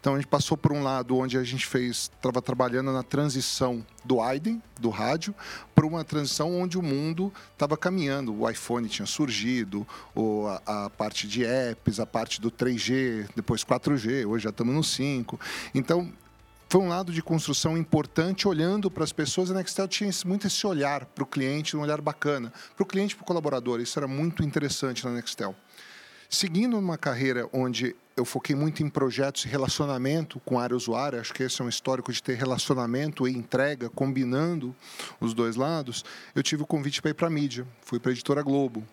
Então 0.00 0.14
a 0.14 0.16
gente 0.16 0.28
passou 0.28 0.56
por 0.56 0.72
um 0.72 0.82
lado 0.82 1.16
onde 1.16 1.36
a 1.38 1.44
gente 1.44 1.66
fez, 1.66 2.10
estava 2.14 2.40
trabalhando 2.42 2.92
na 2.92 3.02
transição 3.02 3.84
do 4.04 4.20
Aiden, 4.20 4.62
do 4.80 4.90
rádio, 4.90 5.34
para 5.74 5.86
uma 5.86 6.04
transição 6.04 6.60
onde 6.60 6.78
o 6.78 6.82
mundo 6.82 7.32
estava 7.52 7.76
caminhando. 7.76 8.34
O 8.34 8.48
iPhone 8.48 8.88
tinha 8.88 9.06
surgido, 9.06 9.86
ou 10.14 10.48
a, 10.48 10.62
a, 10.66 10.90
parte 10.90 11.26
de 11.26 11.44
apps, 11.44 12.00
a 12.00 12.06
parte 12.06 12.40
do 12.40 12.50
3G, 12.50 13.28
depois 13.34 13.64
4G, 13.64 14.26
hoje 14.26 14.44
já 14.44 14.50
estamos 14.50 14.74
no 14.74 14.84
5. 14.84 15.38
Então 15.74 16.12
foi 16.72 16.80
um 16.80 16.88
lado 16.88 17.12
de 17.12 17.22
construção 17.22 17.76
importante, 17.76 18.48
olhando 18.48 18.90
para 18.90 19.04
as 19.04 19.12
pessoas. 19.12 19.50
A 19.50 19.54
Nextel 19.54 19.86
tinha 19.86 20.10
muito 20.24 20.46
esse 20.46 20.66
olhar 20.66 21.04
para 21.04 21.22
o 21.22 21.26
cliente, 21.26 21.76
um 21.76 21.80
olhar 21.80 22.00
bacana. 22.00 22.50
Para 22.74 22.82
o 22.82 22.86
cliente 22.86 23.12
e 23.12 23.16
para 23.16 23.24
o 23.24 23.26
colaborador. 23.26 23.78
Isso 23.78 23.98
era 23.98 24.08
muito 24.08 24.42
interessante 24.42 25.04
na 25.04 25.10
Nextel. 25.12 25.54
Seguindo 26.30 26.78
uma 26.78 26.96
carreira 26.96 27.46
onde 27.52 27.94
eu 28.16 28.24
foquei 28.24 28.54
muito 28.54 28.82
em 28.82 28.88
projetos 28.88 29.44
e 29.44 29.48
relacionamento 29.48 30.40
com 30.40 30.58
a 30.58 30.62
área 30.62 30.76
usuária, 30.76 31.20
acho 31.20 31.32
que 31.32 31.42
esse 31.42 31.60
é 31.60 31.64
um 31.64 31.68
histórico 31.68 32.12
de 32.12 32.22
ter 32.22 32.34
relacionamento 32.34 33.26
e 33.26 33.32
entrega, 33.32 33.88
combinando 33.88 34.74
os 35.20 35.34
dois 35.34 35.56
lados, 35.56 36.04
eu 36.34 36.42
tive 36.42 36.62
o 36.62 36.66
convite 36.66 37.00
para 37.00 37.10
ir 37.10 37.14
para 37.14 37.26
a 37.26 37.30
mídia, 37.30 37.66
fui 37.80 37.98
para 37.98 38.10
a 38.10 38.12
editora 38.12 38.42
Globo. 38.42 38.86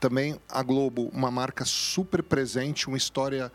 Também 0.00 0.40
a 0.48 0.62
Globo, 0.62 1.08
uma 1.12 1.30
marca 1.30 1.64
super 1.64 2.22
presente, 2.22 2.88
uma 2.88 2.96
história 2.96 3.50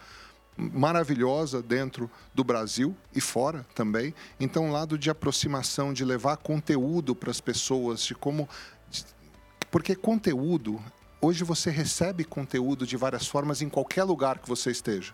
maravilhosa 0.58 1.62
dentro 1.62 2.10
do 2.34 2.44
Brasil 2.44 2.96
e 3.15 3.22
fora 3.22 3.65
também. 3.74 4.13
Então, 4.39 4.65
um 4.65 4.72
lado 4.72 4.98
de 4.98 5.10
aproximação, 5.10 5.94
de 5.94 6.03
levar 6.03 6.38
conteúdo 6.38 7.15
para 7.15 7.32
as 7.32 7.39
pessoas, 7.39 8.01
de 8.01 8.15
como. 8.15 8.48
Porque 9.72 9.96
conteúdo 9.96 10.82
Hoje 11.22 11.44
você 11.44 11.70
recebe 11.70 12.24
conteúdo 12.24 12.88
de 12.88 12.96
várias 12.96 13.28
formas 13.28 13.62
em 13.62 13.68
qualquer 13.68 14.04
lugar 14.04 14.40
que 14.40 14.48
você 14.48 14.72
esteja. 14.72 15.14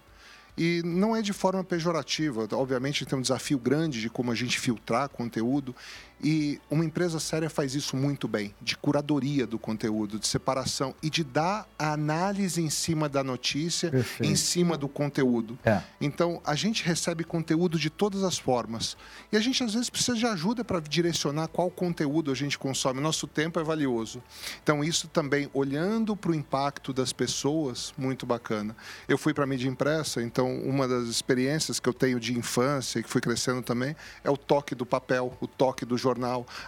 E 0.56 0.82
não 0.86 1.16
é 1.16 1.22
de 1.22 1.34
forma 1.34 1.64
pejorativa. 1.64 2.48
Obviamente 2.52 3.06
tem 3.06 3.18
um 3.18 3.22
desafio 3.22 3.58
grande 3.58 4.00
de 4.00 4.10
como 4.10 4.32
a 4.32 4.36
gente 4.36 4.60
filtrar 4.60 5.10
conteúdo. 5.10 5.76
E 6.25 6.60
uma 6.72 6.84
empresa 6.84 7.20
séria 7.20 7.50
faz 7.50 7.75
isso 7.75 7.96
muito 7.96 8.27
bem, 8.27 8.55
de 8.62 8.75
curadoria 8.75 9.46
do 9.46 9.60
conteúdo, 9.60 10.17
de 10.17 10.27
separação 10.27 10.96
e 11.03 11.10
de 11.10 11.24
dar 11.24 11.67
a 11.77 11.91
análise 11.91 12.62
em 12.62 12.70
cima 12.70 13.08
da 13.08 13.24
notícia, 13.24 13.91
Perfeito. 13.91 14.32
em 14.32 14.36
cima 14.36 14.77
do 14.77 14.88
conteúdo. 14.88 15.60
É. 15.63 15.82
Então, 16.00 16.41
a 16.46 16.55
gente 16.55 16.84
recebe 16.84 17.24
conteúdo 17.24 17.77
de 17.77 17.89
todas 17.89 18.24
as 18.24 18.39
formas. 18.39 18.98
E 19.32 19.38
a 19.38 19.39
gente, 19.39 19.63
às 19.63 19.74
vezes, 19.74 19.89
precisa 19.89 20.17
de 20.17 20.25
ajuda 20.25 20.63
para 20.63 20.79
direcionar 20.79 21.48
qual 21.50 21.70
conteúdo 21.70 22.32
a 22.32 22.36
gente 22.36 22.58
consome. 22.58 23.00
Nosso 23.01 23.27
tempo 23.27 23.60
é 23.60 23.63
valioso. 23.63 24.24
Então, 24.63 24.84
isso 24.84 25.08
também, 25.08 25.50
olhando 25.53 26.15
para 26.15 26.32
o 26.32 26.36
impacto 26.36 26.91
das 26.91 27.13
pessoas, 27.13 27.94
muito 27.98 28.25
bacana. 28.25 28.75
Eu 29.08 29.17
fui 29.17 29.34
para 29.34 29.44
a 29.44 29.48
mídia 29.48 29.67
impressa, 29.67 30.24
então 30.24 30.46
então, 30.46 30.70
uma 30.70 30.88
das 30.88 31.08
experiências 31.08 31.79
que 31.79 31.89
eu 31.89 31.94
tenho 31.94 32.20
de 32.20 32.38
infância 32.38 33.00
e 33.00 33.03
que 33.03 33.10
fui 33.10 33.22
crescendo 33.22 33.62
também 33.62 33.96
é 34.24 34.29
o 34.29 34.38
toque 34.38 34.75
do 34.75 34.86
papel, 34.86 35.36
o 35.41 35.48
toque 35.48 35.86
do 35.86 35.98
jornal, 35.98 36.14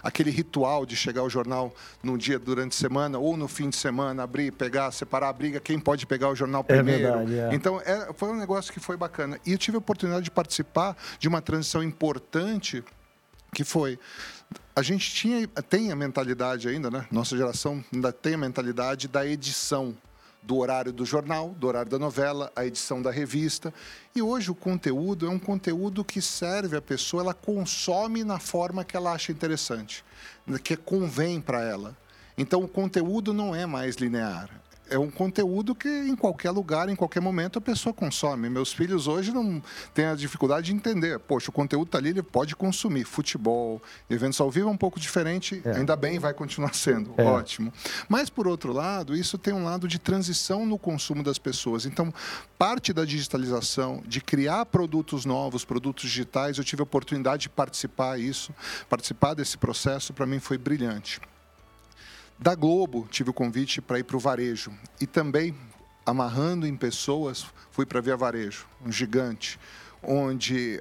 aquele 0.02 0.30
ritual 0.30 0.84
de 0.84 0.96
chegar 0.96 1.22
ao 1.22 1.30
jornal 1.30 1.74
num 2.02 2.16
dia 2.16 2.38
durante 2.38 2.72
a 2.72 2.76
semana 2.76 3.18
ou 3.18 3.36
no 3.36 3.48
fim 3.48 3.70
de 3.70 3.76
semana, 3.76 4.22
abrir, 4.22 4.52
pegar, 4.52 4.90
separar 4.90 5.28
a 5.28 5.32
briga, 5.32 5.60
quem 5.60 5.78
pode 5.78 6.06
pegar 6.06 6.28
o 6.28 6.34
jornal 6.34 6.64
é 6.68 6.74
primeiro. 6.74 7.06
É 7.06 7.24
verdade, 7.24 7.38
é. 7.38 7.54
Então, 7.54 7.80
é, 7.84 8.12
foi 8.14 8.28
um 8.30 8.36
negócio 8.36 8.72
que 8.72 8.80
foi 8.80 8.96
bacana. 8.96 9.38
E 9.46 9.52
eu 9.52 9.58
tive 9.58 9.76
a 9.76 9.78
oportunidade 9.78 10.24
de 10.24 10.30
participar 10.30 10.96
de 11.18 11.28
uma 11.28 11.40
transição 11.40 11.82
importante 11.82 12.84
que 13.54 13.64
foi 13.64 13.98
a 14.74 14.82
gente 14.82 15.12
tinha 15.12 15.46
tem 15.68 15.90
a 15.90 15.96
mentalidade 15.96 16.68
ainda, 16.68 16.90
né? 16.90 17.06
Nossa 17.10 17.36
geração 17.36 17.84
ainda 17.92 18.12
tem 18.12 18.34
a 18.34 18.38
mentalidade 18.38 19.08
da 19.08 19.26
edição 19.26 19.94
do 20.48 20.56
horário 20.56 20.94
do 20.94 21.04
jornal, 21.04 21.50
do 21.50 21.66
horário 21.66 21.90
da 21.90 21.98
novela, 21.98 22.50
a 22.56 22.64
edição 22.64 23.02
da 23.02 23.10
revista. 23.10 23.72
E 24.16 24.22
hoje 24.22 24.50
o 24.50 24.54
conteúdo 24.54 25.26
é 25.26 25.28
um 25.28 25.38
conteúdo 25.38 26.02
que 26.02 26.22
serve 26.22 26.74
a 26.74 26.80
pessoa, 26.80 27.22
ela 27.22 27.34
consome 27.34 28.24
na 28.24 28.38
forma 28.38 28.82
que 28.82 28.96
ela 28.96 29.12
acha 29.12 29.30
interessante, 29.30 30.02
que 30.64 30.74
convém 30.74 31.38
para 31.38 31.62
ela. 31.62 31.94
Então 32.38 32.64
o 32.64 32.68
conteúdo 32.68 33.34
não 33.34 33.54
é 33.54 33.66
mais 33.66 33.96
linear 33.96 34.48
é 34.90 34.98
um 34.98 35.10
conteúdo 35.10 35.74
que 35.74 35.88
em 35.88 36.16
qualquer 36.16 36.50
lugar, 36.50 36.88
em 36.88 36.96
qualquer 36.96 37.20
momento, 37.20 37.58
a 37.58 37.62
pessoa 37.62 37.92
consome. 37.92 38.48
Meus 38.48 38.72
filhos 38.72 39.06
hoje 39.06 39.32
não 39.32 39.62
têm 39.94 40.06
a 40.06 40.14
dificuldade 40.14 40.66
de 40.66 40.72
entender. 40.72 41.18
Poxa, 41.18 41.50
o 41.50 41.52
conteúdo 41.52 41.86
está 41.86 41.98
ali, 41.98 42.10
ele 42.10 42.22
pode 42.22 42.56
consumir. 42.56 43.04
Futebol, 43.04 43.82
eventos 44.08 44.40
ao 44.40 44.50
vivo 44.50 44.68
é 44.68 44.72
um 44.72 44.76
pouco 44.76 44.98
diferente, 44.98 45.62
é. 45.64 45.76
ainda 45.76 45.96
bem, 45.96 46.18
vai 46.18 46.32
continuar 46.32 46.74
sendo. 46.76 47.12
É. 47.16 47.24
Ótimo. 47.24 47.72
Mas, 48.08 48.30
por 48.30 48.46
outro 48.46 48.72
lado, 48.72 49.16
isso 49.16 49.38
tem 49.38 49.54
um 49.54 49.64
lado 49.64 49.86
de 49.86 49.98
transição 49.98 50.66
no 50.66 50.78
consumo 50.78 51.22
das 51.22 51.38
pessoas. 51.38 51.86
Então, 51.86 52.12
parte 52.58 52.92
da 52.92 53.04
digitalização, 53.04 54.02
de 54.06 54.20
criar 54.20 54.66
produtos 54.66 55.24
novos, 55.24 55.64
produtos 55.64 56.04
digitais, 56.04 56.58
eu 56.58 56.64
tive 56.64 56.82
a 56.82 56.84
oportunidade 56.84 57.42
de 57.42 57.48
participar 57.48 58.18
isso, 58.18 58.54
participar 58.88 59.34
desse 59.34 59.56
processo, 59.56 60.12
para 60.12 60.26
mim 60.26 60.38
foi 60.38 60.58
brilhante. 60.58 61.20
Da 62.38 62.54
Globo, 62.54 63.08
tive 63.10 63.30
o 63.30 63.32
convite 63.32 63.80
para 63.80 63.98
ir 63.98 64.04
para 64.04 64.16
o 64.16 64.20
varejo. 64.20 64.72
E 65.00 65.06
também, 65.08 65.56
amarrando 66.06 66.68
em 66.68 66.76
pessoas, 66.76 67.44
fui 67.72 67.84
para 67.84 68.00
Via 68.00 68.16
Varejo, 68.16 68.64
um 68.86 68.92
gigante, 68.92 69.58
onde 70.00 70.80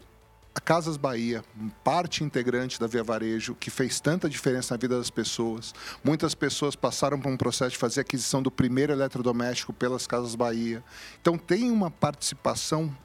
a 0.54 0.60
Casas 0.60 0.98
Bahia, 0.98 1.44
parte 1.84 2.24
integrante 2.24 2.80
da 2.80 2.86
Via 2.86 3.04
Varejo, 3.04 3.56
que 3.56 3.72
fez 3.72 4.00
tanta 4.00 4.30
diferença 4.30 4.76
na 4.76 4.80
vida 4.80 5.00
das 5.00 5.10
pessoas. 5.10 5.74
Muitas 6.04 6.36
pessoas 6.36 6.76
passaram 6.76 7.20
por 7.20 7.32
um 7.32 7.38
processo 7.38 7.72
de 7.72 7.78
fazer 7.78 8.02
aquisição 8.02 8.42
do 8.42 8.52
primeiro 8.52 8.94
eletrodoméstico 8.94 9.74
pelas 9.74 10.06
Casas 10.06 10.36
Bahia. 10.36 10.84
Então, 11.20 11.40
tem 11.40 11.72
uma 11.72 11.90
participação 11.90 12.96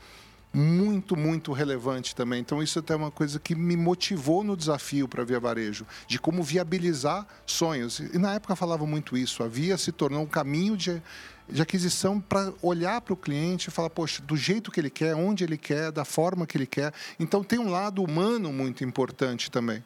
muito, 0.52 1.16
muito 1.16 1.52
relevante 1.52 2.14
também. 2.14 2.40
Então, 2.40 2.62
isso 2.62 2.78
é 2.78 2.80
até 2.80 2.94
uma 2.94 3.10
coisa 3.10 3.40
que 3.40 3.54
me 3.54 3.76
motivou 3.76 4.44
no 4.44 4.56
desafio 4.56 5.08
para 5.08 5.22
a 5.22 5.24
Via 5.24 5.40
Varejo, 5.40 5.86
de 6.06 6.18
como 6.18 6.42
viabilizar 6.42 7.26
sonhos. 7.46 8.00
E 8.00 8.18
na 8.18 8.34
época 8.34 8.54
falava 8.54 8.86
muito 8.86 9.16
isso. 9.16 9.42
A 9.42 9.48
Via 9.48 9.78
se 9.78 9.90
tornou 9.90 10.22
um 10.22 10.26
caminho 10.26 10.76
de, 10.76 11.02
de 11.48 11.62
aquisição 11.62 12.20
para 12.20 12.52
olhar 12.60 13.00
para 13.00 13.14
o 13.14 13.16
cliente 13.16 13.68
e 13.68 13.72
falar, 13.72 13.90
poxa, 13.90 14.22
do 14.22 14.36
jeito 14.36 14.70
que 14.70 14.78
ele 14.78 14.90
quer, 14.90 15.14
onde 15.14 15.42
ele 15.42 15.56
quer, 15.56 15.90
da 15.90 16.04
forma 16.04 16.46
que 16.46 16.56
ele 16.56 16.66
quer. 16.66 16.92
Então, 17.18 17.42
tem 17.42 17.58
um 17.58 17.70
lado 17.70 18.02
humano 18.02 18.52
muito 18.52 18.84
importante 18.84 19.50
também. 19.50 19.82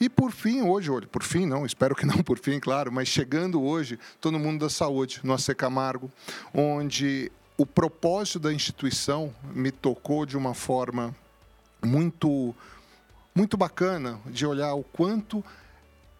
E 0.00 0.08
por 0.08 0.30
fim, 0.30 0.62
hoje, 0.62 0.90
por 1.10 1.24
fim 1.24 1.44
não, 1.44 1.66
espero 1.66 1.94
que 1.96 2.06
não 2.06 2.18
por 2.22 2.38
fim, 2.38 2.60
claro, 2.60 2.92
mas 2.92 3.08
chegando 3.08 3.60
hoje, 3.60 3.98
no 4.24 4.38
mundo 4.38 4.60
da 4.60 4.70
saúde, 4.70 5.20
no 5.24 5.32
AC 5.32 5.54
Camargo, 5.56 6.10
onde 6.54 7.32
o 7.58 7.66
propósito 7.66 8.38
da 8.38 8.52
instituição 8.52 9.34
me 9.52 9.72
tocou 9.72 10.24
de 10.24 10.36
uma 10.36 10.54
forma 10.54 11.14
muito 11.84 12.54
muito 13.34 13.56
bacana 13.56 14.18
de 14.26 14.46
olhar 14.46 14.74
o 14.74 14.82
quanto 14.82 15.44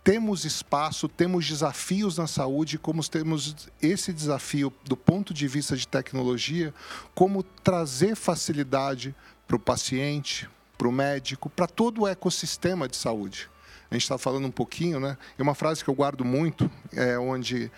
temos 0.02 0.44
espaço, 0.44 1.08
temos 1.08 1.46
desafios 1.46 2.16
na 2.16 2.26
saúde, 2.26 2.78
como 2.78 3.06
temos 3.08 3.68
esse 3.80 4.12
desafio 4.12 4.72
do 4.84 4.96
ponto 4.96 5.34
de 5.34 5.46
vista 5.46 5.76
de 5.76 5.86
tecnologia, 5.86 6.72
como 7.14 7.42
trazer 7.42 8.14
facilidade 8.16 9.14
para 9.46 9.56
o 9.56 9.60
paciente, 9.60 10.48
para 10.76 10.88
o 10.88 10.92
médico, 10.92 11.50
para 11.50 11.66
todo 11.66 12.02
o 12.02 12.08
ecossistema 12.08 12.88
de 12.88 12.96
saúde. 12.96 13.50
A 13.90 13.94
gente 13.94 14.02
está 14.02 14.16
falando 14.16 14.46
um 14.46 14.50
pouquinho, 14.50 15.00
né? 15.00 15.18
E 15.38 15.42
uma 15.42 15.54
frase 15.54 15.82
que 15.82 15.90
eu 15.90 15.94
guardo 15.94 16.24
muito 16.24 16.70
é 16.92 17.18
onde 17.18 17.70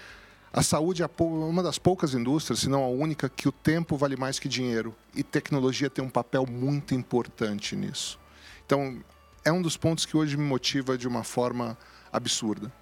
a 0.53 0.63
saúde 0.63 1.03
é 1.03 1.09
uma 1.21 1.63
das 1.63 1.79
poucas 1.79 2.13
indústrias, 2.13 2.61
se 2.61 2.69
não 2.69 2.83
a 2.83 2.89
única, 2.89 3.29
que 3.29 3.49
o 3.49 3.53
tempo 3.53 3.97
vale 3.97 4.17
mais 4.17 4.39
que 4.39 4.49
dinheiro. 4.49 4.95
E 5.15 5.23
tecnologia 5.23 5.89
tem 5.89 6.05
um 6.05 6.11
papel 6.11 6.45
muito 6.45 6.93
importante 6.93 7.77
nisso. 7.77 8.19
Então, 8.67 8.99
é 9.45 9.53
um 9.53 9.63
dos 9.63 9.77
pontos 9.77 10.05
que 10.05 10.17
hoje 10.17 10.37
me 10.37 10.43
motiva 10.43 10.99
de 10.99 11.07
uma 11.07 11.23
forma 11.23 11.79
absurda. 12.13 12.73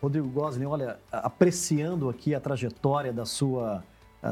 Rodrigo 0.00 0.28
Gosling, 0.28 0.64
olha, 0.64 0.98
apreciando 1.12 2.08
aqui 2.08 2.34
a 2.34 2.40
trajetória 2.40 3.12
da 3.12 3.24
sua, 3.24 3.84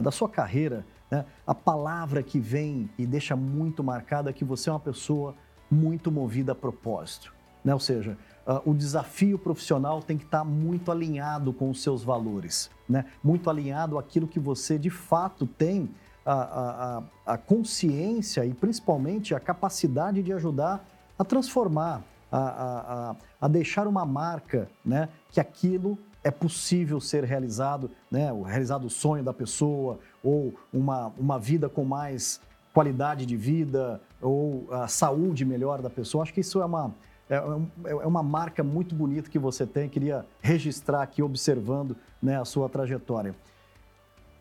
da 0.03 0.11
sua 0.11 0.29
carreira, 0.29 0.85
né? 1.09 1.25
a 1.47 1.55
palavra 1.55 2.25
que 2.25 2.41
vem 2.41 2.91
e 2.99 3.07
deixa 3.07 3.37
muito 3.37 3.85
marcada 3.85 4.31
é 4.31 4.33
que 4.33 4.45
você 4.45 4.69
é 4.69 4.73
uma 4.73 4.81
pessoa 4.81 5.37
muito 5.71 6.11
movida 6.11 6.53
a 6.53 6.57
propósito. 6.57 7.33
Né? 7.65 7.73
Ou 7.73 7.79
seja, 7.79 8.19
o 8.65 8.75
desafio 8.75 9.39
profissional 9.39 10.03
tem 10.03 10.19
que 10.19 10.25
estar 10.25 10.45
muito 10.45 10.91
alinhado 10.91 11.53
com 11.53 11.71
os 11.71 11.83
seus 11.83 12.03
valores, 12.03 12.69
né? 12.91 13.05
muito 13.23 13.49
alinhado 13.49 13.97
àquilo 13.97 14.27
que 14.27 14.41
você 14.41 14.77
de 14.77 14.91
fato 14.91 15.47
tem 15.47 15.89
a, 16.27 16.33
a, 16.35 17.35
a 17.35 17.39
consciência 17.39 18.45
e 18.45 18.53
principalmente 18.53 19.35
a 19.35 19.41
capacidade 19.41 20.23
de 20.23 20.33
ajudar 20.33 20.85
a 21.19 21.25
transformar, 21.25 22.03
a, 22.31 22.39
a, 22.39 23.17
a, 23.41 23.49
deixar 23.49 23.87
uma 23.87 24.05
marca, 24.05 24.69
né? 24.85 25.09
que 25.31 25.41
aquilo 25.41 25.97
é 26.23 26.31
possível 26.31 27.01
ser 27.01 27.25
realizado, 27.25 27.91
né? 28.11 28.33
o 28.33 28.43
realizado 28.43 28.87
o 28.87 28.91
sonho 28.91 29.23
da 29.23 29.33
pessoa 29.33 29.99
ou 30.23 30.53
uma, 30.73 31.13
uma 31.17 31.39
vida 31.39 31.69
com 31.69 31.85
mais 31.85 32.41
qualidade 32.75 33.25
de 33.25 33.37
vida 33.37 34.01
ou 34.21 34.67
a 34.71 34.89
saúde 34.89 35.45
melhor 35.45 35.81
da 35.81 35.91
pessoa. 35.91 36.23
Acho 36.23 36.35
que 36.35 36.41
isso 36.41 36.61
é 36.61 36.65
uma, 36.65 36.95
é, 37.31 37.37
é, 37.37 37.91
é 37.93 38.07
uma 38.07 38.23
marca 38.23 38.63
muito 38.65 38.95
bonita 38.95 39.31
que 39.31 39.39
você 39.39 39.65
tem. 39.65 39.89
Queria 39.89 40.27
registrar 40.43 41.03
aqui, 41.03 41.23
observando 41.23 41.97
né, 42.21 42.39
a 42.39 42.45
sua 42.45 42.69
trajetória. 42.69 43.35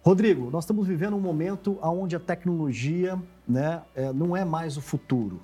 Rodrigo, 0.02 0.50
nós 0.50 0.64
estamos 0.64 0.88
vivendo 0.88 1.16
um 1.16 1.20
momento 1.20 1.78
onde 1.82 2.16
a 2.16 2.20
tecnologia 2.20 3.22
né, 3.48 3.84
é, 3.94 4.12
não 4.12 4.36
é 4.36 4.44
mais 4.44 4.76
o 4.76 4.82
futuro. 4.82 5.40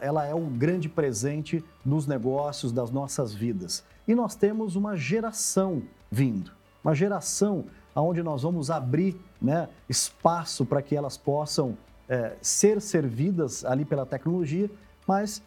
Ela 0.00 0.24
é 0.24 0.34
um 0.34 0.48
grande 0.48 0.88
presente 0.88 1.62
nos 1.84 2.06
negócios 2.06 2.72
das 2.72 2.90
nossas 2.90 3.34
vidas. 3.34 3.84
E 4.08 4.14
nós 4.14 4.34
temos 4.34 4.74
uma 4.74 4.96
geração 4.96 5.82
vindo, 6.10 6.52
uma 6.82 6.94
geração 6.94 7.66
onde 7.94 8.22
nós 8.22 8.42
vamos 8.42 8.70
abrir 8.70 9.20
né, 9.42 9.68
espaço 9.88 10.64
para 10.64 10.80
que 10.80 10.94
elas 10.94 11.16
possam 11.16 11.76
é, 12.08 12.36
ser 12.40 12.80
servidas 12.80 13.64
ali 13.64 13.84
pela 13.84 14.06
tecnologia, 14.06 14.70
mas 15.06 15.42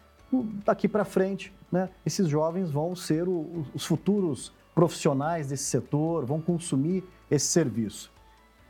daqui 0.64 0.88
para 0.88 1.04
frente, 1.04 1.52
né, 1.70 1.88
esses 2.04 2.28
jovens 2.28 2.70
vão 2.70 2.94
ser 2.94 3.28
o, 3.28 3.64
os 3.74 3.84
futuros 3.84 4.52
profissionais 4.74 5.48
desse 5.48 5.64
setor, 5.64 6.24
vão 6.24 6.40
consumir 6.40 7.04
esse 7.30 7.46
serviço. 7.46 8.12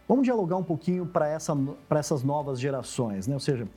Vamos 0.09 0.25
dialogar 0.25 0.57
um 0.57 0.65
pouquinho 0.65 1.07
para 1.07 1.29
essa, 1.29 1.57
essas 1.91 2.25
novas 2.25 2.59
gerações, 2.59 3.27
né? 3.27 3.35
ou 3.35 3.41
seja, 3.41 3.69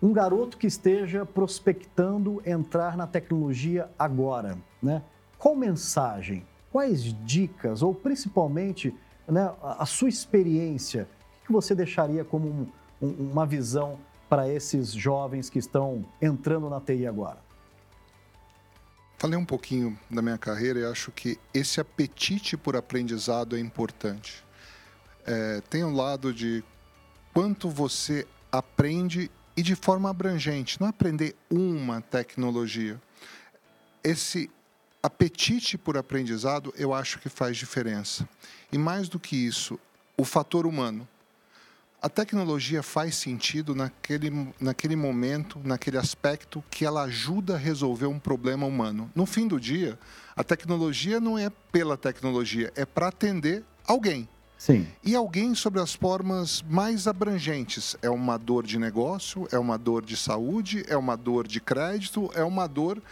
um 0.00 0.12
garoto 0.12 0.56
que 0.56 0.66
esteja 0.66 1.26
prospectando 1.26 2.40
entrar 2.46 2.96
na 2.96 3.06
tecnologia 3.06 3.90
agora, 3.98 4.56
né? 4.82 5.02
qual 5.36 5.56
mensagem, 5.56 6.46
quais 6.70 7.02
dicas, 7.24 7.82
ou 7.82 7.92
principalmente 7.92 8.94
né, 9.26 9.52
a, 9.62 9.82
a 9.82 9.86
sua 9.86 10.08
experiência, 10.08 11.08
o 11.42 11.46
que 11.46 11.52
você 11.52 11.74
deixaria 11.74 12.24
como 12.24 12.48
um, 12.48 12.66
um, 13.02 13.30
uma 13.32 13.44
visão 13.44 13.98
para 14.30 14.48
esses 14.48 14.92
jovens 14.92 15.50
que 15.50 15.58
estão 15.58 16.06
entrando 16.22 16.70
na 16.70 16.80
TI 16.80 17.04
agora? 17.04 17.38
Falei 19.18 19.36
um 19.36 19.44
pouquinho 19.44 19.98
da 20.08 20.22
minha 20.22 20.38
carreira 20.38 20.78
e 20.78 20.84
acho 20.84 21.10
que 21.10 21.36
esse 21.52 21.80
apetite 21.80 22.56
por 22.56 22.76
aprendizado 22.76 23.56
é 23.56 23.60
importante. 23.60 24.44
É, 25.26 25.60
tem 25.68 25.84
um 25.84 25.94
lado 25.94 26.32
de 26.32 26.64
quanto 27.34 27.68
você 27.68 28.26
aprende 28.50 29.30
e 29.56 29.62
de 29.62 29.74
forma 29.74 30.08
abrangente, 30.08 30.80
não 30.80 30.88
aprender 30.88 31.36
uma 31.50 32.00
tecnologia. 32.00 32.98
Esse 34.02 34.48
apetite 35.02 35.76
por 35.76 35.98
aprendizado 35.98 36.72
eu 36.76 36.94
acho 36.94 37.18
que 37.18 37.28
faz 37.28 37.56
diferença. 37.56 38.28
E 38.72 38.78
mais 38.78 39.08
do 39.08 39.18
que 39.18 39.36
isso, 39.36 39.78
o 40.16 40.24
fator 40.24 40.66
humano 40.66 41.06
a 42.02 42.08
tecnologia 42.08 42.82
faz 42.82 43.14
sentido 43.16 43.74
naquele, 43.74 44.30
naquele 44.58 44.96
momento, 44.96 45.60
naquele 45.62 45.98
aspecto 45.98 46.64
que 46.70 46.84
ela 46.84 47.02
ajuda 47.02 47.54
a 47.54 47.58
resolver 47.58 48.06
um 48.06 48.18
problema 48.18 48.66
humano. 48.66 49.10
No 49.14 49.26
fim 49.26 49.46
do 49.46 49.60
dia, 49.60 49.98
a 50.34 50.42
tecnologia 50.42 51.20
não 51.20 51.38
é 51.38 51.50
pela 51.70 51.98
tecnologia, 51.98 52.72
é 52.74 52.86
para 52.86 53.08
atender 53.08 53.62
alguém. 53.86 54.26
Sim. 54.56 54.86
E 55.04 55.14
alguém 55.14 55.54
sobre 55.54 55.80
as 55.80 55.94
formas 55.94 56.62
mais 56.68 57.06
abrangentes. 57.06 57.96
É 58.02 58.10
uma 58.10 58.38
dor 58.38 58.66
de 58.66 58.78
negócio, 58.78 59.46
é 59.50 59.58
uma 59.58 59.78
dor 59.78 60.04
de 60.04 60.16
saúde, 60.16 60.84
é 60.88 60.96
uma 60.96 61.16
dor 61.16 61.46
de 61.46 61.60
crédito, 61.60 62.30
é 62.34 62.44
uma 62.44 62.66
dor 62.66 63.02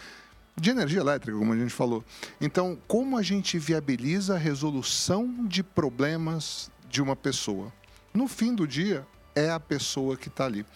de 0.56 0.70
energia 0.70 1.00
elétrica, 1.00 1.38
como 1.38 1.52
a 1.52 1.56
gente 1.56 1.72
falou. 1.72 2.04
Então, 2.40 2.76
como 2.86 3.16
a 3.16 3.22
gente 3.22 3.58
viabiliza 3.58 4.34
a 4.34 4.38
resolução 4.38 5.46
de 5.46 5.62
problemas 5.62 6.70
de 6.88 7.00
uma 7.00 7.14
pessoa? 7.14 7.72
No 8.12 8.26
fim 8.26 8.54
do 8.54 8.66
dia, 8.66 9.06
é 9.34 9.50
a 9.50 9.60
pessoa 9.60 10.16
que 10.16 10.28
está 10.28 10.44
ali. 10.44 10.66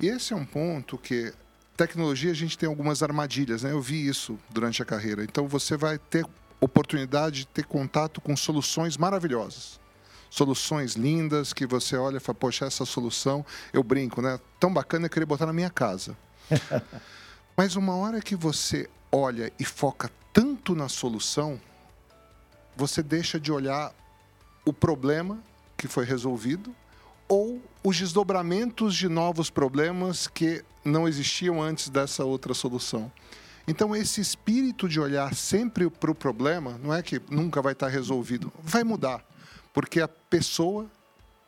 E 0.00 0.06
esse 0.06 0.32
é 0.32 0.36
um 0.36 0.44
ponto 0.44 0.96
que 0.96 1.32
tecnologia 1.76 2.30
a 2.30 2.34
gente 2.34 2.56
tem 2.56 2.68
algumas 2.68 3.02
armadilhas, 3.02 3.62
né? 3.62 3.72
Eu 3.72 3.80
vi 3.80 4.06
isso 4.06 4.38
durante 4.50 4.82
a 4.82 4.84
carreira. 4.84 5.24
Então 5.24 5.48
você 5.48 5.76
vai 5.76 5.98
ter 5.98 6.24
oportunidade 6.60 7.40
de 7.40 7.46
ter 7.46 7.64
contato 7.64 8.20
com 8.20 8.36
soluções 8.36 8.96
maravilhosas. 8.96 9.80
Soluções 10.30 10.94
lindas 10.94 11.52
que 11.52 11.66
você 11.66 11.96
olha 11.96 12.16
e 12.18 12.20
fala, 12.20 12.36
poxa, 12.38 12.64
essa 12.64 12.84
solução, 12.84 13.44
eu 13.72 13.82
brinco, 13.82 14.22
né? 14.22 14.38
Tão 14.60 14.72
bacana 14.72 15.06
eu 15.06 15.10
queria 15.10 15.26
botar 15.26 15.46
na 15.46 15.52
minha 15.52 15.70
casa. 15.70 16.16
Mas 17.56 17.76
uma 17.76 17.94
hora 17.96 18.20
que 18.20 18.36
você 18.36 18.88
olha 19.10 19.52
e 19.58 19.64
foca 19.64 20.10
tanto 20.32 20.74
na 20.74 20.88
solução, 20.88 21.60
você 22.74 23.02
deixa 23.02 23.38
de 23.38 23.52
olhar 23.52 23.92
o 24.64 24.72
problema 24.72 25.38
que 25.76 25.88
foi 25.88 26.04
resolvido 26.04 26.74
ou 27.32 27.62
os 27.82 27.98
desdobramentos 27.98 28.94
de 28.94 29.08
novos 29.08 29.48
problemas 29.48 30.26
que 30.26 30.62
não 30.84 31.08
existiam 31.08 31.62
antes 31.62 31.88
dessa 31.88 32.26
outra 32.26 32.52
solução. 32.52 33.10
Então, 33.66 33.96
esse 33.96 34.20
espírito 34.20 34.86
de 34.86 35.00
olhar 35.00 35.34
sempre 35.34 35.88
para 35.88 36.10
o 36.10 36.14
problema, 36.14 36.78
não 36.82 36.92
é 36.92 37.02
que 37.02 37.22
nunca 37.30 37.62
vai 37.62 37.72
estar 37.72 37.88
resolvido, 37.88 38.52
vai 38.62 38.84
mudar, 38.84 39.24
porque 39.72 39.98
a 40.02 40.08
pessoa 40.08 40.90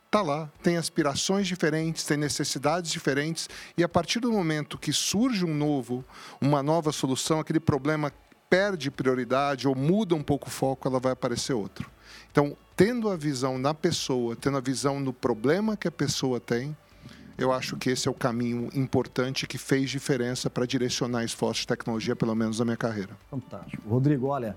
está 0.06 0.22
lá, 0.22 0.50
tem 0.62 0.78
aspirações 0.78 1.46
diferentes, 1.46 2.04
tem 2.04 2.16
necessidades 2.16 2.90
diferentes, 2.90 3.46
e 3.76 3.84
a 3.84 3.88
partir 3.88 4.20
do 4.20 4.32
momento 4.32 4.78
que 4.78 4.90
surge 4.90 5.44
um 5.44 5.52
novo, 5.52 6.02
uma 6.40 6.62
nova 6.62 6.92
solução, 6.92 7.40
aquele 7.40 7.60
problema 7.60 8.10
perde 8.48 8.90
prioridade 8.90 9.68
ou 9.68 9.74
muda 9.74 10.14
um 10.14 10.22
pouco 10.22 10.48
o 10.48 10.50
foco, 10.50 10.88
ela 10.88 10.98
vai 10.98 11.12
aparecer 11.12 11.52
outro. 11.52 11.92
Então, 12.34 12.56
tendo 12.74 13.08
a 13.08 13.16
visão 13.16 13.58
na 13.58 13.72
pessoa, 13.72 14.34
tendo 14.34 14.56
a 14.56 14.60
visão 14.60 14.98
no 14.98 15.12
problema 15.12 15.76
que 15.76 15.86
a 15.86 15.92
pessoa 15.92 16.40
tem, 16.40 16.76
eu 17.38 17.52
acho 17.52 17.76
que 17.76 17.90
esse 17.90 18.08
é 18.08 18.10
o 18.10 18.14
caminho 18.14 18.68
importante 18.74 19.46
que 19.46 19.56
fez 19.56 19.88
diferença 19.88 20.50
para 20.50 20.66
direcionar 20.66 21.22
esforços 21.22 21.60
de 21.60 21.68
tecnologia, 21.68 22.16
pelo 22.16 22.34
menos 22.34 22.58
na 22.58 22.64
minha 22.64 22.76
carreira. 22.76 23.16
Fantástico. 23.30 23.88
Rodrigo, 23.88 24.26
olha, 24.26 24.56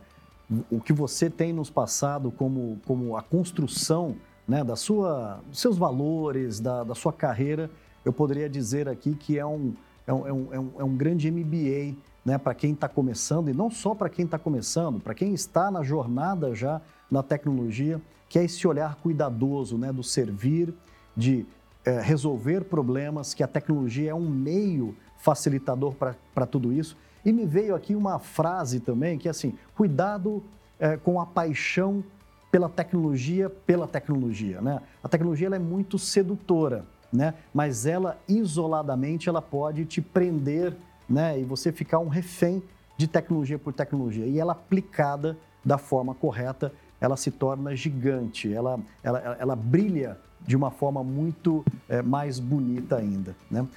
o 0.72 0.82
que 0.82 0.92
você 0.92 1.30
tem 1.30 1.54
nos 1.54 1.70
passado 1.70 2.32
como, 2.32 2.82
como 2.84 3.16
a 3.16 3.22
construção 3.22 4.16
né, 4.48 4.64
da 4.64 4.76
sua, 4.76 5.40
dos 5.48 5.60
seus 5.60 5.78
valores, 5.78 6.60
da, 6.60 6.84
da 6.84 6.96
sua 6.96 7.14
carreira, 7.14 7.70
eu 8.04 8.12
poderia 8.12 8.50
dizer 8.50 8.90
aqui 8.90 9.14
que 9.14 9.38
é 9.38 9.46
um, 9.46 9.76
é 10.08 10.12
um, 10.12 10.28
é 10.28 10.34
um, 10.34 10.72
é 10.80 10.84
um 10.84 10.96
é 10.96 10.98
grande 10.98 11.30
MBA 11.30 11.96
né, 12.28 12.38
para 12.38 12.54
quem 12.54 12.74
está 12.74 12.90
começando, 12.90 13.50
e 13.50 13.54
não 13.54 13.72
só 13.72 13.96
para 13.96 14.10
quem 14.10 14.26
está 14.26 14.38
começando, 14.38 15.00
para 15.00 15.14
quem 15.14 15.34
está 15.34 15.72
na 15.72 15.82
jornada 15.82 16.54
já 16.54 16.82
na 17.10 17.24
tecnologia, 17.24 18.02
que 18.28 18.38
é 18.38 18.44
esse 18.44 18.68
olhar 18.68 18.96
cuidadoso 18.96 19.78
né, 19.78 19.94
do 19.94 20.04
servir, 20.04 20.74
de 21.16 21.46
é, 21.86 22.02
resolver 22.02 22.66
problemas, 22.66 23.34
que 23.34 23.42
a 23.42 23.48
tecnologia 23.48 24.12
é 24.12 24.14
um 24.14 24.28
meio 24.28 24.94
facilitador 25.20 25.96
para 25.96 26.46
tudo 26.46 26.74
isso. 26.74 26.98
E 27.24 27.32
me 27.32 27.46
veio 27.46 27.74
aqui 27.74 27.96
uma 27.96 28.20
frase 28.20 28.82
também 28.82 29.18
que 29.18 29.30
é 29.30 29.32
assim: 29.32 29.54
cuidado 29.74 30.44
é, 30.78 30.98
com 30.98 31.22
a 31.22 31.26
paixão 31.26 32.04
pela 32.52 32.68
tecnologia, 32.68 33.50
pela 33.50 33.88
tecnologia. 33.88 34.60
Né? 34.60 34.82
A 35.02 35.08
tecnologia 35.08 35.48
é 35.48 35.60
muito 35.60 35.98
sedutora, 35.98 36.84
né? 37.10 37.36
mas 37.54 37.86
ela 37.86 38.20
isoladamente 38.28 39.30
ela 39.30 39.42
pode 39.42 39.86
te 39.86 40.02
prender 40.02 40.76
né? 41.10 41.40
e 41.40 41.44
você 41.44 41.72
ficar 41.72 42.00
um 42.00 42.08
refém 42.08 42.62
de 42.98 43.08
tecnologia 43.08 43.60
por 43.60 43.74
tecnologia. 43.74 44.26
E 44.26 44.40
ela 44.40 44.54
aplicada 44.54 45.38
da 45.64 45.78
forma 45.78 46.16
correta, 46.16 46.74
ela 47.00 47.16
se 47.16 47.30
torna 47.30 47.76
gigante, 47.76 48.52
ela, 48.52 48.80
ela, 49.04 49.38
ela 49.40 49.56
brilha 49.56 50.18
de 50.46 50.56
uma 50.56 50.72
forma 50.72 51.04
muito 51.04 51.64
é, 51.88 52.02
mais 52.02 52.40
bonita 52.40 52.98
ainda. 52.98 53.36
Né? 53.50 53.68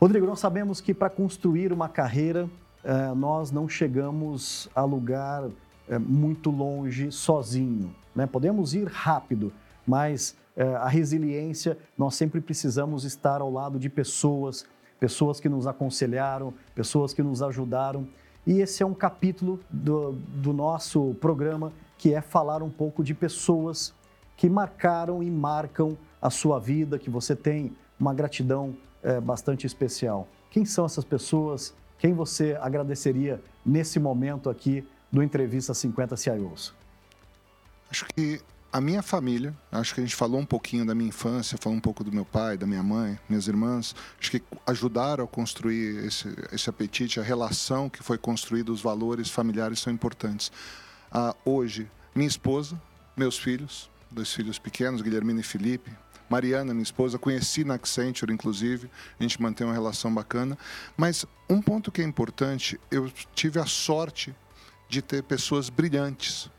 Rodrigo, 0.00 0.26
nós 0.26 0.40
sabemos 0.40 0.80
que 0.80 0.94
para 0.94 1.10
construir 1.10 1.72
uma 1.72 1.88
carreira, 1.88 2.48
é, 2.82 3.14
nós 3.14 3.50
não 3.50 3.68
chegamos 3.68 4.68
a 4.74 4.82
lugar 4.82 5.48
é, 5.88 5.98
muito 5.98 6.50
longe 6.50 7.10
sozinho. 7.12 7.94
Né? 8.14 8.26
Podemos 8.26 8.74
ir 8.74 8.86
rápido, 8.86 9.52
mas 9.86 10.36
é, 10.56 10.74
a 10.76 10.88
resiliência, 10.88 11.78
nós 11.96 12.14
sempre 12.14 12.40
precisamos 12.40 13.04
estar 13.04 13.40
ao 13.40 13.50
lado 13.50 13.78
de 13.78 13.88
pessoas, 13.88 14.66
pessoas 14.98 15.40
que 15.40 15.48
nos 15.48 15.66
aconselharam, 15.66 16.52
pessoas 16.74 17.12
que 17.12 17.22
nos 17.22 17.42
ajudaram. 17.42 18.06
E 18.46 18.60
esse 18.60 18.82
é 18.82 18.86
um 18.86 18.94
capítulo 18.94 19.60
do, 19.70 20.12
do 20.12 20.52
nosso 20.52 21.14
programa 21.20 21.72
que 21.96 22.14
é 22.14 22.20
falar 22.20 22.62
um 22.62 22.70
pouco 22.70 23.02
de 23.02 23.14
pessoas 23.14 23.92
que 24.36 24.48
marcaram 24.48 25.22
e 25.22 25.30
marcam 25.30 25.96
a 26.22 26.30
sua 26.30 26.58
vida, 26.58 26.98
que 26.98 27.10
você 27.10 27.34
tem 27.34 27.76
uma 27.98 28.14
gratidão 28.14 28.76
é, 29.02 29.20
bastante 29.20 29.66
especial. 29.66 30.28
Quem 30.50 30.64
são 30.64 30.86
essas 30.86 31.04
pessoas? 31.04 31.74
Quem 31.98 32.14
você 32.14 32.56
agradeceria 32.60 33.42
nesse 33.66 33.98
momento 33.98 34.48
aqui 34.48 34.86
do 35.10 35.22
Entrevista 35.22 35.74
50 35.74 36.16
CIOs? 36.16 36.72
Acho 37.90 38.06
que 38.14 38.40
a 38.72 38.80
minha 38.80 39.02
família, 39.02 39.56
acho 39.72 39.94
que 39.94 40.00
a 40.00 40.04
gente 40.04 40.14
falou 40.14 40.40
um 40.40 40.44
pouquinho 40.44 40.84
da 40.84 40.94
minha 40.94 41.08
infância, 41.08 41.56
falou 41.58 41.76
um 41.76 41.80
pouco 41.80 42.04
do 42.04 42.12
meu 42.12 42.24
pai, 42.24 42.56
da 42.56 42.66
minha 42.66 42.82
mãe, 42.82 43.18
minhas 43.28 43.48
irmãs, 43.48 43.94
acho 44.20 44.30
que 44.30 44.42
ajudaram 44.66 45.24
a 45.24 45.26
construir 45.26 46.04
esse, 46.04 46.28
esse 46.52 46.68
apetite, 46.68 47.18
a 47.18 47.22
relação 47.22 47.88
que 47.88 48.02
foi 48.02 48.18
construída, 48.18 48.70
os 48.70 48.82
valores 48.82 49.30
familiares 49.30 49.78
são 49.80 49.92
importantes. 49.92 50.52
Ah, 51.10 51.34
hoje, 51.44 51.90
minha 52.14 52.28
esposa, 52.28 52.80
meus 53.16 53.38
filhos, 53.38 53.90
dois 54.10 54.32
filhos 54.32 54.58
pequenos, 54.58 55.00
Guilhermina 55.00 55.40
e 55.40 55.44
Felipe, 55.44 55.90
Mariana, 56.28 56.74
minha 56.74 56.82
esposa, 56.82 57.18
conheci 57.18 57.64
na 57.64 57.74
Accenture, 57.74 58.32
inclusive, 58.32 58.90
a 59.18 59.22
gente 59.22 59.40
mantém 59.40 59.66
uma 59.66 59.72
relação 59.72 60.12
bacana. 60.12 60.58
Mas 60.94 61.24
um 61.48 61.62
ponto 61.62 61.90
que 61.90 62.02
é 62.02 62.04
importante, 62.04 62.78
eu 62.90 63.10
tive 63.34 63.58
a 63.58 63.64
sorte 63.64 64.34
de 64.90 65.00
ter 65.00 65.22
pessoas 65.22 65.70
brilhantes 65.70 66.50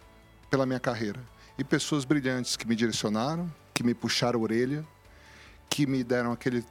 pela 0.50 0.66
minha 0.66 0.80
carreira. 0.80 1.20
E 1.60 1.64
pessoas 1.64 2.06
brilhantes 2.06 2.56
que 2.56 2.66
me 2.66 2.76
direcionaram, 2.76 3.54
que 3.74 3.84
me 3.84 3.94
puxaram 3.94 4.40
a 4.40 4.44
orelha, 4.44 4.86
que 5.70 5.86
me 5.86 6.04
deram 6.04 6.32
aquele 6.32 6.64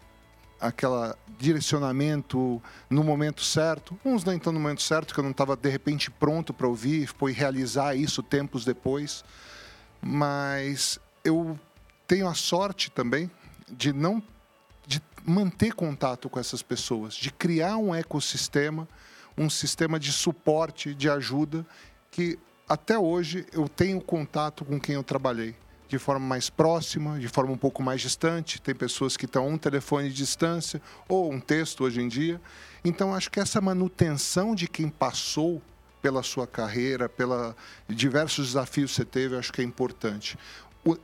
aquela 0.61 1.16
direcionamento 1.38 2.61
no 2.90 3.05
momento 3.05 3.44
certo. 3.44 3.96
Uns 4.05 4.24
nem 4.24 4.38
estão 4.38 4.53
no 4.53 4.59
momento 4.59 4.83
certo, 4.83 5.14
que 5.14 5.20
eu 5.20 5.22
não 5.22 5.31
estava 5.31 5.57
de 5.57 5.68
repente 5.68 6.11
pronto 6.11 6.53
para 6.53 6.66
ouvir, 6.66 7.07
foi 7.07 7.31
realizar 7.31 7.94
isso 7.94 8.24
tempos 8.24 8.64
depois. 8.64 9.22
Mas 10.01 10.98
eu 11.22 11.57
tenho 12.09 12.27
a 12.27 12.35
sorte 12.35 12.90
também 12.90 13.31
de 13.70 13.92
não 13.92 14.20
de 14.85 15.01
manter 15.24 15.74
contato 15.74 16.29
com 16.29 16.40
essas 16.40 16.62
pessoas, 16.62 17.14
de 17.14 17.31
criar 17.31 17.77
um 17.77 17.94
ecossistema 17.94 18.88
um 19.38 19.48
sistema 19.48 19.98
de 19.98 20.12
suporte, 20.12 20.92
de 20.94 21.09
ajuda, 21.09 21.64
que 22.11 22.38
até 22.68 22.98
hoje 22.98 23.46
eu 23.52 23.68
tenho 23.68 24.00
contato 24.00 24.64
com 24.64 24.78
quem 24.78 24.94
eu 24.94 25.02
trabalhei 25.02 25.54
de 25.88 25.98
forma 25.98 26.26
mais 26.26 26.50
próxima, 26.50 27.18
de 27.18 27.28
forma 27.28 27.52
um 27.52 27.57
pouco 27.57 27.83
mais 27.83 28.00
distante. 28.00 28.61
Tem 28.61 28.74
pessoas 28.74 29.16
que 29.16 29.24
estão 29.24 29.44
a 29.44 29.48
um 29.48 29.57
telefone 29.57 30.11
de 30.11 30.14
distância 30.14 30.83
ou 31.09 31.33
um 31.33 31.40
texto 31.40 31.83
hoje 31.83 32.00
em 32.00 32.09
dia. 32.09 32.40
Então, 32.85 33.14
acho 33.14 33.31
que 33.31 33.40
essa 33.40 33.61
manutenção 33.61 34.54
de 34.54 34.68
quem 34.68 34.88
passou 34.88 35.62
pela 36.02 36.22
sua 36.22 36.46
carreira, 36.46 37.09
pela 37.09 37.57
diversos 37.88 38.48
desafios 38.48 38.90
que 38.90 38.96
você 38.98 39.04
teve, 39.04 39.37
acho 39.37 39.52
que 39.52 39.61
é 39.61 39.64
importante 39.64 40.38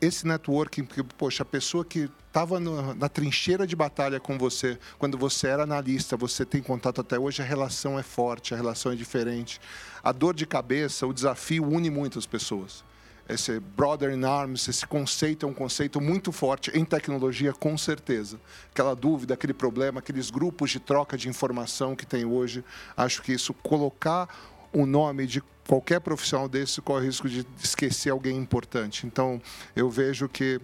esse 0.00 0.26
networking, 0.26 0.84
porque, 0.84 1.02
poxa, 1.16 1.42
a 1.42 1.46
pessoa 1.46 1.84
que 1.84 2.10
estava 2.26 2.58
na 2.58 3.08
trincheira 3.08 3.66
de 3.66 3.76
batalha 3.76 4.18
com 4.18 4.36
você, 4.36 4.78
quando 4.98 5.16
você 5.16 5.48
era 5.48 5.62
analista, 5.62 6.16
você 6.16 6.44
tem 6.44 6.62
contato 6.62 7.00
até 7.00 7.18
hoje, 7.18 7.42
a 7.42 7.44
relação 7.44 7.98
é 7.98 8.02
forte, 8.02 8.54
a 8.54 8.56
relação 8.56 8.92
é 8.92 8.94
diferente. 8.94 9.60
A 10.02 10.12
dor 10.12 10.34
de 10.34 10.46
cabeça, 10.46 11.06
o 11.06 11.12
desafio 11.12 11.64
une 11.64 11.90
muitas 11.90 12.26
pessoas. 12.26 12.84
Esse 13.28 13.58
brother 13.58 14.12
in 14.12 14.24
arms, 14.24 14.68
esse 14.68 14.86
conceito 14.86 15.46
é 15.46 15.48
um 15.48 15.54
conceito 15.54 16.00
muito 16.00 16.30
forte 16.30 16.70
em 16.74 16.84
tecnologia, 16.84 17.54
com 17.54 17.78
certeza. 17.78 18.38
Aquela 18.70 18.94
dúvida, 18.94 19.32
aquele 19.32 19.54
problema, 19.54 20.00
aqueles 20.00 20.30
grupos 20.30 20.70
de 20.70 20.78
troca 20.78 21.16
de 21.16 21.28
informação 21.28 21.96
que 21.96 22.04
tem 22.04 22.24
hoje, 22.24 22.62
acho 22.96 23.22
que 23.22 23.32
isso 23.32 23.54
colocar 23.54 24.28
o 24.72 24.84
nome 24.84 25.26
de 25.26 25.42
qualquer 25.66 26.00
profissional 26.00 26.48
desse 26.48 26.80
corre 26.80 27.02
o 27.02 27.04
risco 27.04 27.28
de 27.28 27.46
esquecer 27.62 28.10
alguém 28.10 28.36
importante. 28.36 29.06
Então, 29.06 29.40
eu 29.74 29.88
vejo 29.90 30.28
que 30.28 30.60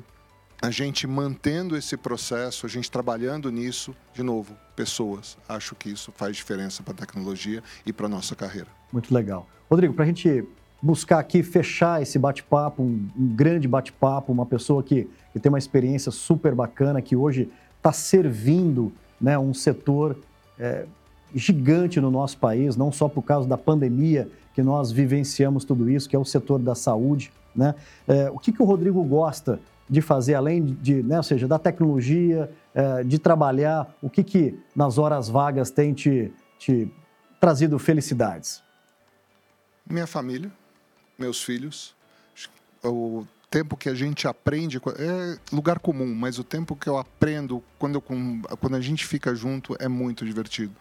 a 0.62 0.70
gente 0.70 1.06
mantendo 1.06 1.76
esse 1.76 1.96
processo, 1.96 2.66
a 2.66 2.68
gente 2.68 2.90
trabalhando 2.90 3.50
nisso, 3.50 3.96
de 4.12 4.22
novo, 4.22 4.54
pessoas. 4.76 5.38
Acho 5.48 5.74
que 5.74 5.90
isso 5.90 6.12
faz 6.12 6.36
diferença 6.36 6.82
para 6.82 6.92
a 6.92 6.96
tecnologia 6.96 7.62
e 7.86 7.92
para 7.92 8.06
a 8.06 8.08
nossa 8.08 8.36
carreira. 8.36 8.68
Muito 8.92 9.12
legal. 9.12 9.48
Rodrigo, 9.70 9.94
para 9.94 10.04
a 10.04 10.06
gente 10.06 10.44
buscar 10.82 11.18
aqui 11.18 11.42
fechar 11.42 12.02
esse 12.02 12.18
bate-papo, 12.18 12.82
um, 12.82 13.08
um, 13.16 13.28
grande 13.34 13.66
bate-papo, 13.66 14.32
uma 14.32 14.44
pessoa 14.44 14.82
que, 14.82 15.08
que 15.32 15.40
tem 15.40 15.48
uma 15.48 15.58
experiência 15.58 16.12
super 16.12 16.54
bacana, 16.54 17.00
que 17.00 17.16
hoje 17.16 17.50
está 17.76 17.92
servindo 17.92 18.92
né, 19.18 19.38
um 19.38 19.54
setor 19.54 20.18
é, 20.58 20.84
gigante 21.34 22.00
no 22.00 22.10
nosso 22.10 22.36
país, 22.38 22.76
não 22.76 22.92
só 22.92 23.08
por 23.08 23.22
causa 23.22 23.48
da 23.48 23.56
pandemia 23.56 24.28
que 24.60 24.62
nós 24.62 24.92
vivenciamos 24.92 25.64
tudo 25.64 25.88
isso, 25.88 26.06
que 26.06 26.14
é 26.14 26.18
o 26.18 26.24
setor 26.24 26.58
da 26.58 26.74
saúde. 26.74 27.32
Né? 27.56 27.74
É, 28.06 28.30
o 28.30 28.38
que, 28.38 28.52
que 28.52 28.60
o 28.60 28.64
Rodrigo 28.66 29.02
gosta 29.02 29.58
de 29.88 30.02
fazer, 30.02 30.34
além 30.34 30.62
de, 30.62 31.02
né, 31.02 31.16
ou 31.16 31.22
seja, 31.22 31.48
da 31.48 31.58
tecnologia, 31.58 32.52
é, 32.74 33.02
de 33.02 33.18
trabalhar, 33.18 33.92
o 34.02 34.10
que, 34.10 34.22
que 34.22 34.58
nas 34.76 34.98
horas 34.98 35.30
vagas 35.30 35.70
tem 35.70 35.94
te, 35.94 36.30
te 36.58 36.92
trazido 37.40 37.78
felicidades? 37.78 38.62
Minha 39.88 40.06
família, 40.06 40.52
meus 41.18 41.42
filhos, 41.42 41.96
o 42.84 43.24
tempo 43.50 43.76
que 43.76 43.88
a 43.88 43.94
gente 43.94 44.28
aprende, 44.28 44.80
é 44.96 45.38
lugar 45.52 45.80
comum, 45.80 46.14
mas 46.14 46.38
o 46.38 46.44
tempo 46.44 46.76
que 46.76 46.88
eu 46.88 46.96
aprendo 46.96 47.62
quando, 47.78 47.96
eu, 47.96 48.02
quando 48.56 48.76
a 48.76 48.80
gente 48.80 49.04
fica 49.04 49.34
junto 49.34 49.76
é 49.80 49.88
muito 49.88 50.24
divertido. 50.24 50.72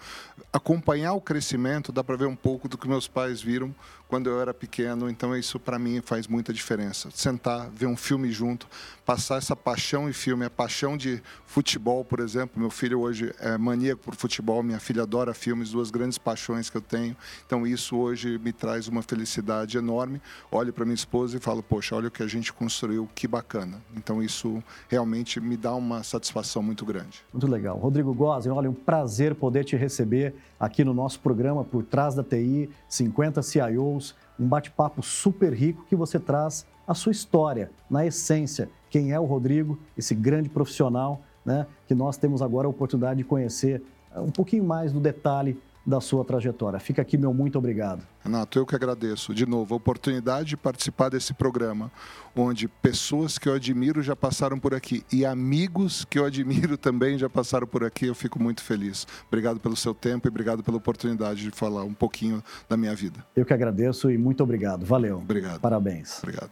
Acompanhar 0.54 1.14
o 1.14 1.22
crescimento, 1.22 1.92
dá 1.92 2.04
para 2.04 2.16
ver 2.16 2.28
um 2.28 2.36
pouco 2.36 2.70
do 2.70 2.78
que 2.78 2.88
meus 2.88 3.08
pais 3.08 3.42
viram 3.42 3.74
quando 4.10 4.28
eu 4.28 4.42
era 4.42 4.56
pequeno, 4.56 5.08
então 5.08 5.38
isso 5.38 5.60
para 5.60 5.78
mim 5.78 6.02
faz 6.04 6.28
muita 6.28 6.52
diferença. 6.52 7.10
Sentar, 7.14 7.70
ver 7.70 7.86
um 7.86 7.96
filme 7.96 8.32
junto, 8.32 8.68
passar 9.06 9.38
essa 9.38 9.56
paixão 9.56 10.10
em 10.10 10.14
filme, 10.14 10.44
a 10.44 10.50
paixão 10.50 10.98
de 10.98 11.22
futebol, 11.46 12.04
por 12.04 12.20
exemplo. 12.20 12.60
Meu 12.60 12.72
filho 12.72 13.00
hoje 13.00 13.32
é 13.40 13.56
maníaco 13.56 14.02
por 14.02 14.16
futebol, 14.16 14.64
minha 14.64 14.80
filha 14.80 15.04
adora 15.04 15.32
filmes, 15.34 15.70
duas 15.70 15.92
grandes 15.92 16.18
paixões 16.18 16.72
que 16.72 16.78
eu 16.78 16.82
tenho. 16.82 17.16
Então 17.46 17.68
isso 17.68 17.96
hoje 17.96 18.40
me 18.40 18.52
traz 18.52 18.88
uma 18.88 19.04
felicidade 19.04 19.78
enorme. 19.78 20.20
Olho 20.52 20.74
para 20.74 20.86
minha 20.86 20.96
esposa 20.96 21.38
e 21.38 21.40
falo, 21.40 21.62
poxa, 21.62 21.96
olha 21.96 22.08
o 22.08 22.12
que 22.12 22.24
a 22.24 22.28
gente 22.28 22.52
construiu, 22.52 23.08
que 23.14 23.28
bacana. 23.28 23.80
Então 23.96 24.24
isso 24.24 24.64
realmente 24.88 25.40
me 25.40 25.56
dá 25.56 25.76
uma 25.76 26.02
satisfação 26.02 26.64
muito 26.64 26.84
grande. 26.84 27.24
Muito 27.32 27.46
legal. 27.46 27.78
Rodrigo 27.78 28.12
Gozzi, 28.12 28.50
olha, 28.50 28.72
um 28.72 28.74
prazer 28.74 29.36
poder 29.36 29.64
te 29.64 29.76
receber 29.76 30.34
aqui 30.60 30.84
no 30.84 30.94
nosso 30.94 31.20
programa 31.20 31.64
Por 31.64 31.84
Trás 31.84 32.16
da 32.16 32.24
TI, 32.24 32.70
50 32.88 33.42
CIOs, 33.42 34.16
um 34.40 34.48
bate-papo 34.48 35.02
super 35.02 35.54
rico 35.54 35.86
que 35.88 35.96
você 35.96 36.20
traz 36.20 36.66
a 36.88 36.94
sua 36.94 37.12
história, 37.12 37.72
na 37.90 38.06
essência, 38.06 38.70
quem 38.90 39.12
é 39.12 39.20
o 39.20 39.26
Rodrigo, 39.26 39.80
esse 39.98 40.16
grande 40.16 40.50
profissional, 40.50 41.22
né, 41.46 41.66
que 41.88 41.96
nós 41.96 42.18
temos 42.18 42.42
agora 42.42 42.68
a 42.68 42.70
oportunidade 42.70 43.20
de 43.20 43.24
conhecer 43.24 43.82
um 44.16 44.32
pouquinho 44.32 44.64
mais 44.64 44.92
do 44.92 45.00
detalhe 45.00 45.62
da 45.90 46.00
sua 46.00 46.24
trajetória. 46.24 46.80
Fica 46.80 47.02
aqui 47.02 47.18
meu 47.18 47.34
muito 47.34 47.58
obrigado. 47.58 48.06
Renato, 48.24 48.60
eu 48.60 48.66
que 48.66 48.76
agradeço. 48.76 49.34
De 49.34 49.46
novo, 49.46 49.74
a 49.74 49.78
oportunidade 49.78 50.50
de 50.50 50.58
participar 50.58 51.10
desse 51.10 51.34
programa, 51.34 51.92
onde 52.36 52.68
pessoas 52.68 53.38
que 53.38 53.50
eu 53.50 53.54
admiro 53.54 54.04
já 54.04 54.16
passaram 54.16 54.60
por 54.60 54.74
aqui 54.74 55.04
e 55.12 55.26
amigos 55.26 56.06
que 56.06 56.20
eu 56.20 56.26
admiro 56.26 56.78
também 56.80 57.18
já 57.18 57.30
passaram 57.30 57.66
por 57.66 57.84
aqui, 57.84 58.06
eu 58.06 58.16
fico 58.16 58.42
muito 58.42 58.64
feliz. 58.64 59.08
Obrigado 59.28 59.60
pelo 59.60 59.76
seu 59.76 59.94
tempo 59.94 60.28
e 60.28 60.30
obrigado 60.30 60.64
pela 60.64 60.78
oportunidade 60.78 61.44
de 61.44 61.52
falar 61.52 61.84
um 61.84 61.94
pouquinho 61.94 62.44
da 62.70 62.78
minha 62.78 62.96
vida. 62.96 63.26
Eu 63.36 63.46
que 63.46 63.54
agradeço 63.54 64.12
e 64.12 64.18
muito 64.18 64.44
obrigado. 64.44 64.86
Valeu. 64.86 65.18
Obrigado. 65.18 65.60
Parabéns. 65.60 66.20
Obrigado. 66.20 66.52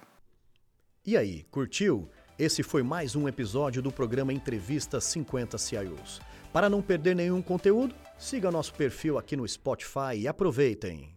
E 1.05 1.15
aí, 1.15 1.45
curtiu? 1.51 2.09
Esse 2.39 2.61
foi 2.61 2.83
mais 2.83 3.15
um 3.15 3.27
episódio 3.27 3.81
do 3.81 3.91
programa 3.91 4.33
Entrevista 4.33 4.99
50 4.99 5.57
CIOs. 5.57 6.21
Para 6.51 6.69
não 6.69 6.81
perder 6.81 7.15
nenhum 7.15 7.41
conteúdo, 7.41 7.93
siga 8.17 8.51
nosso 8.51 8.73
perfil 8.73 9.17
aqui 9.17 9.35
no 9.35 9.47
Spotify 9.47 10.15
e 10.15 10.27
aproveitem! 10.27 11.15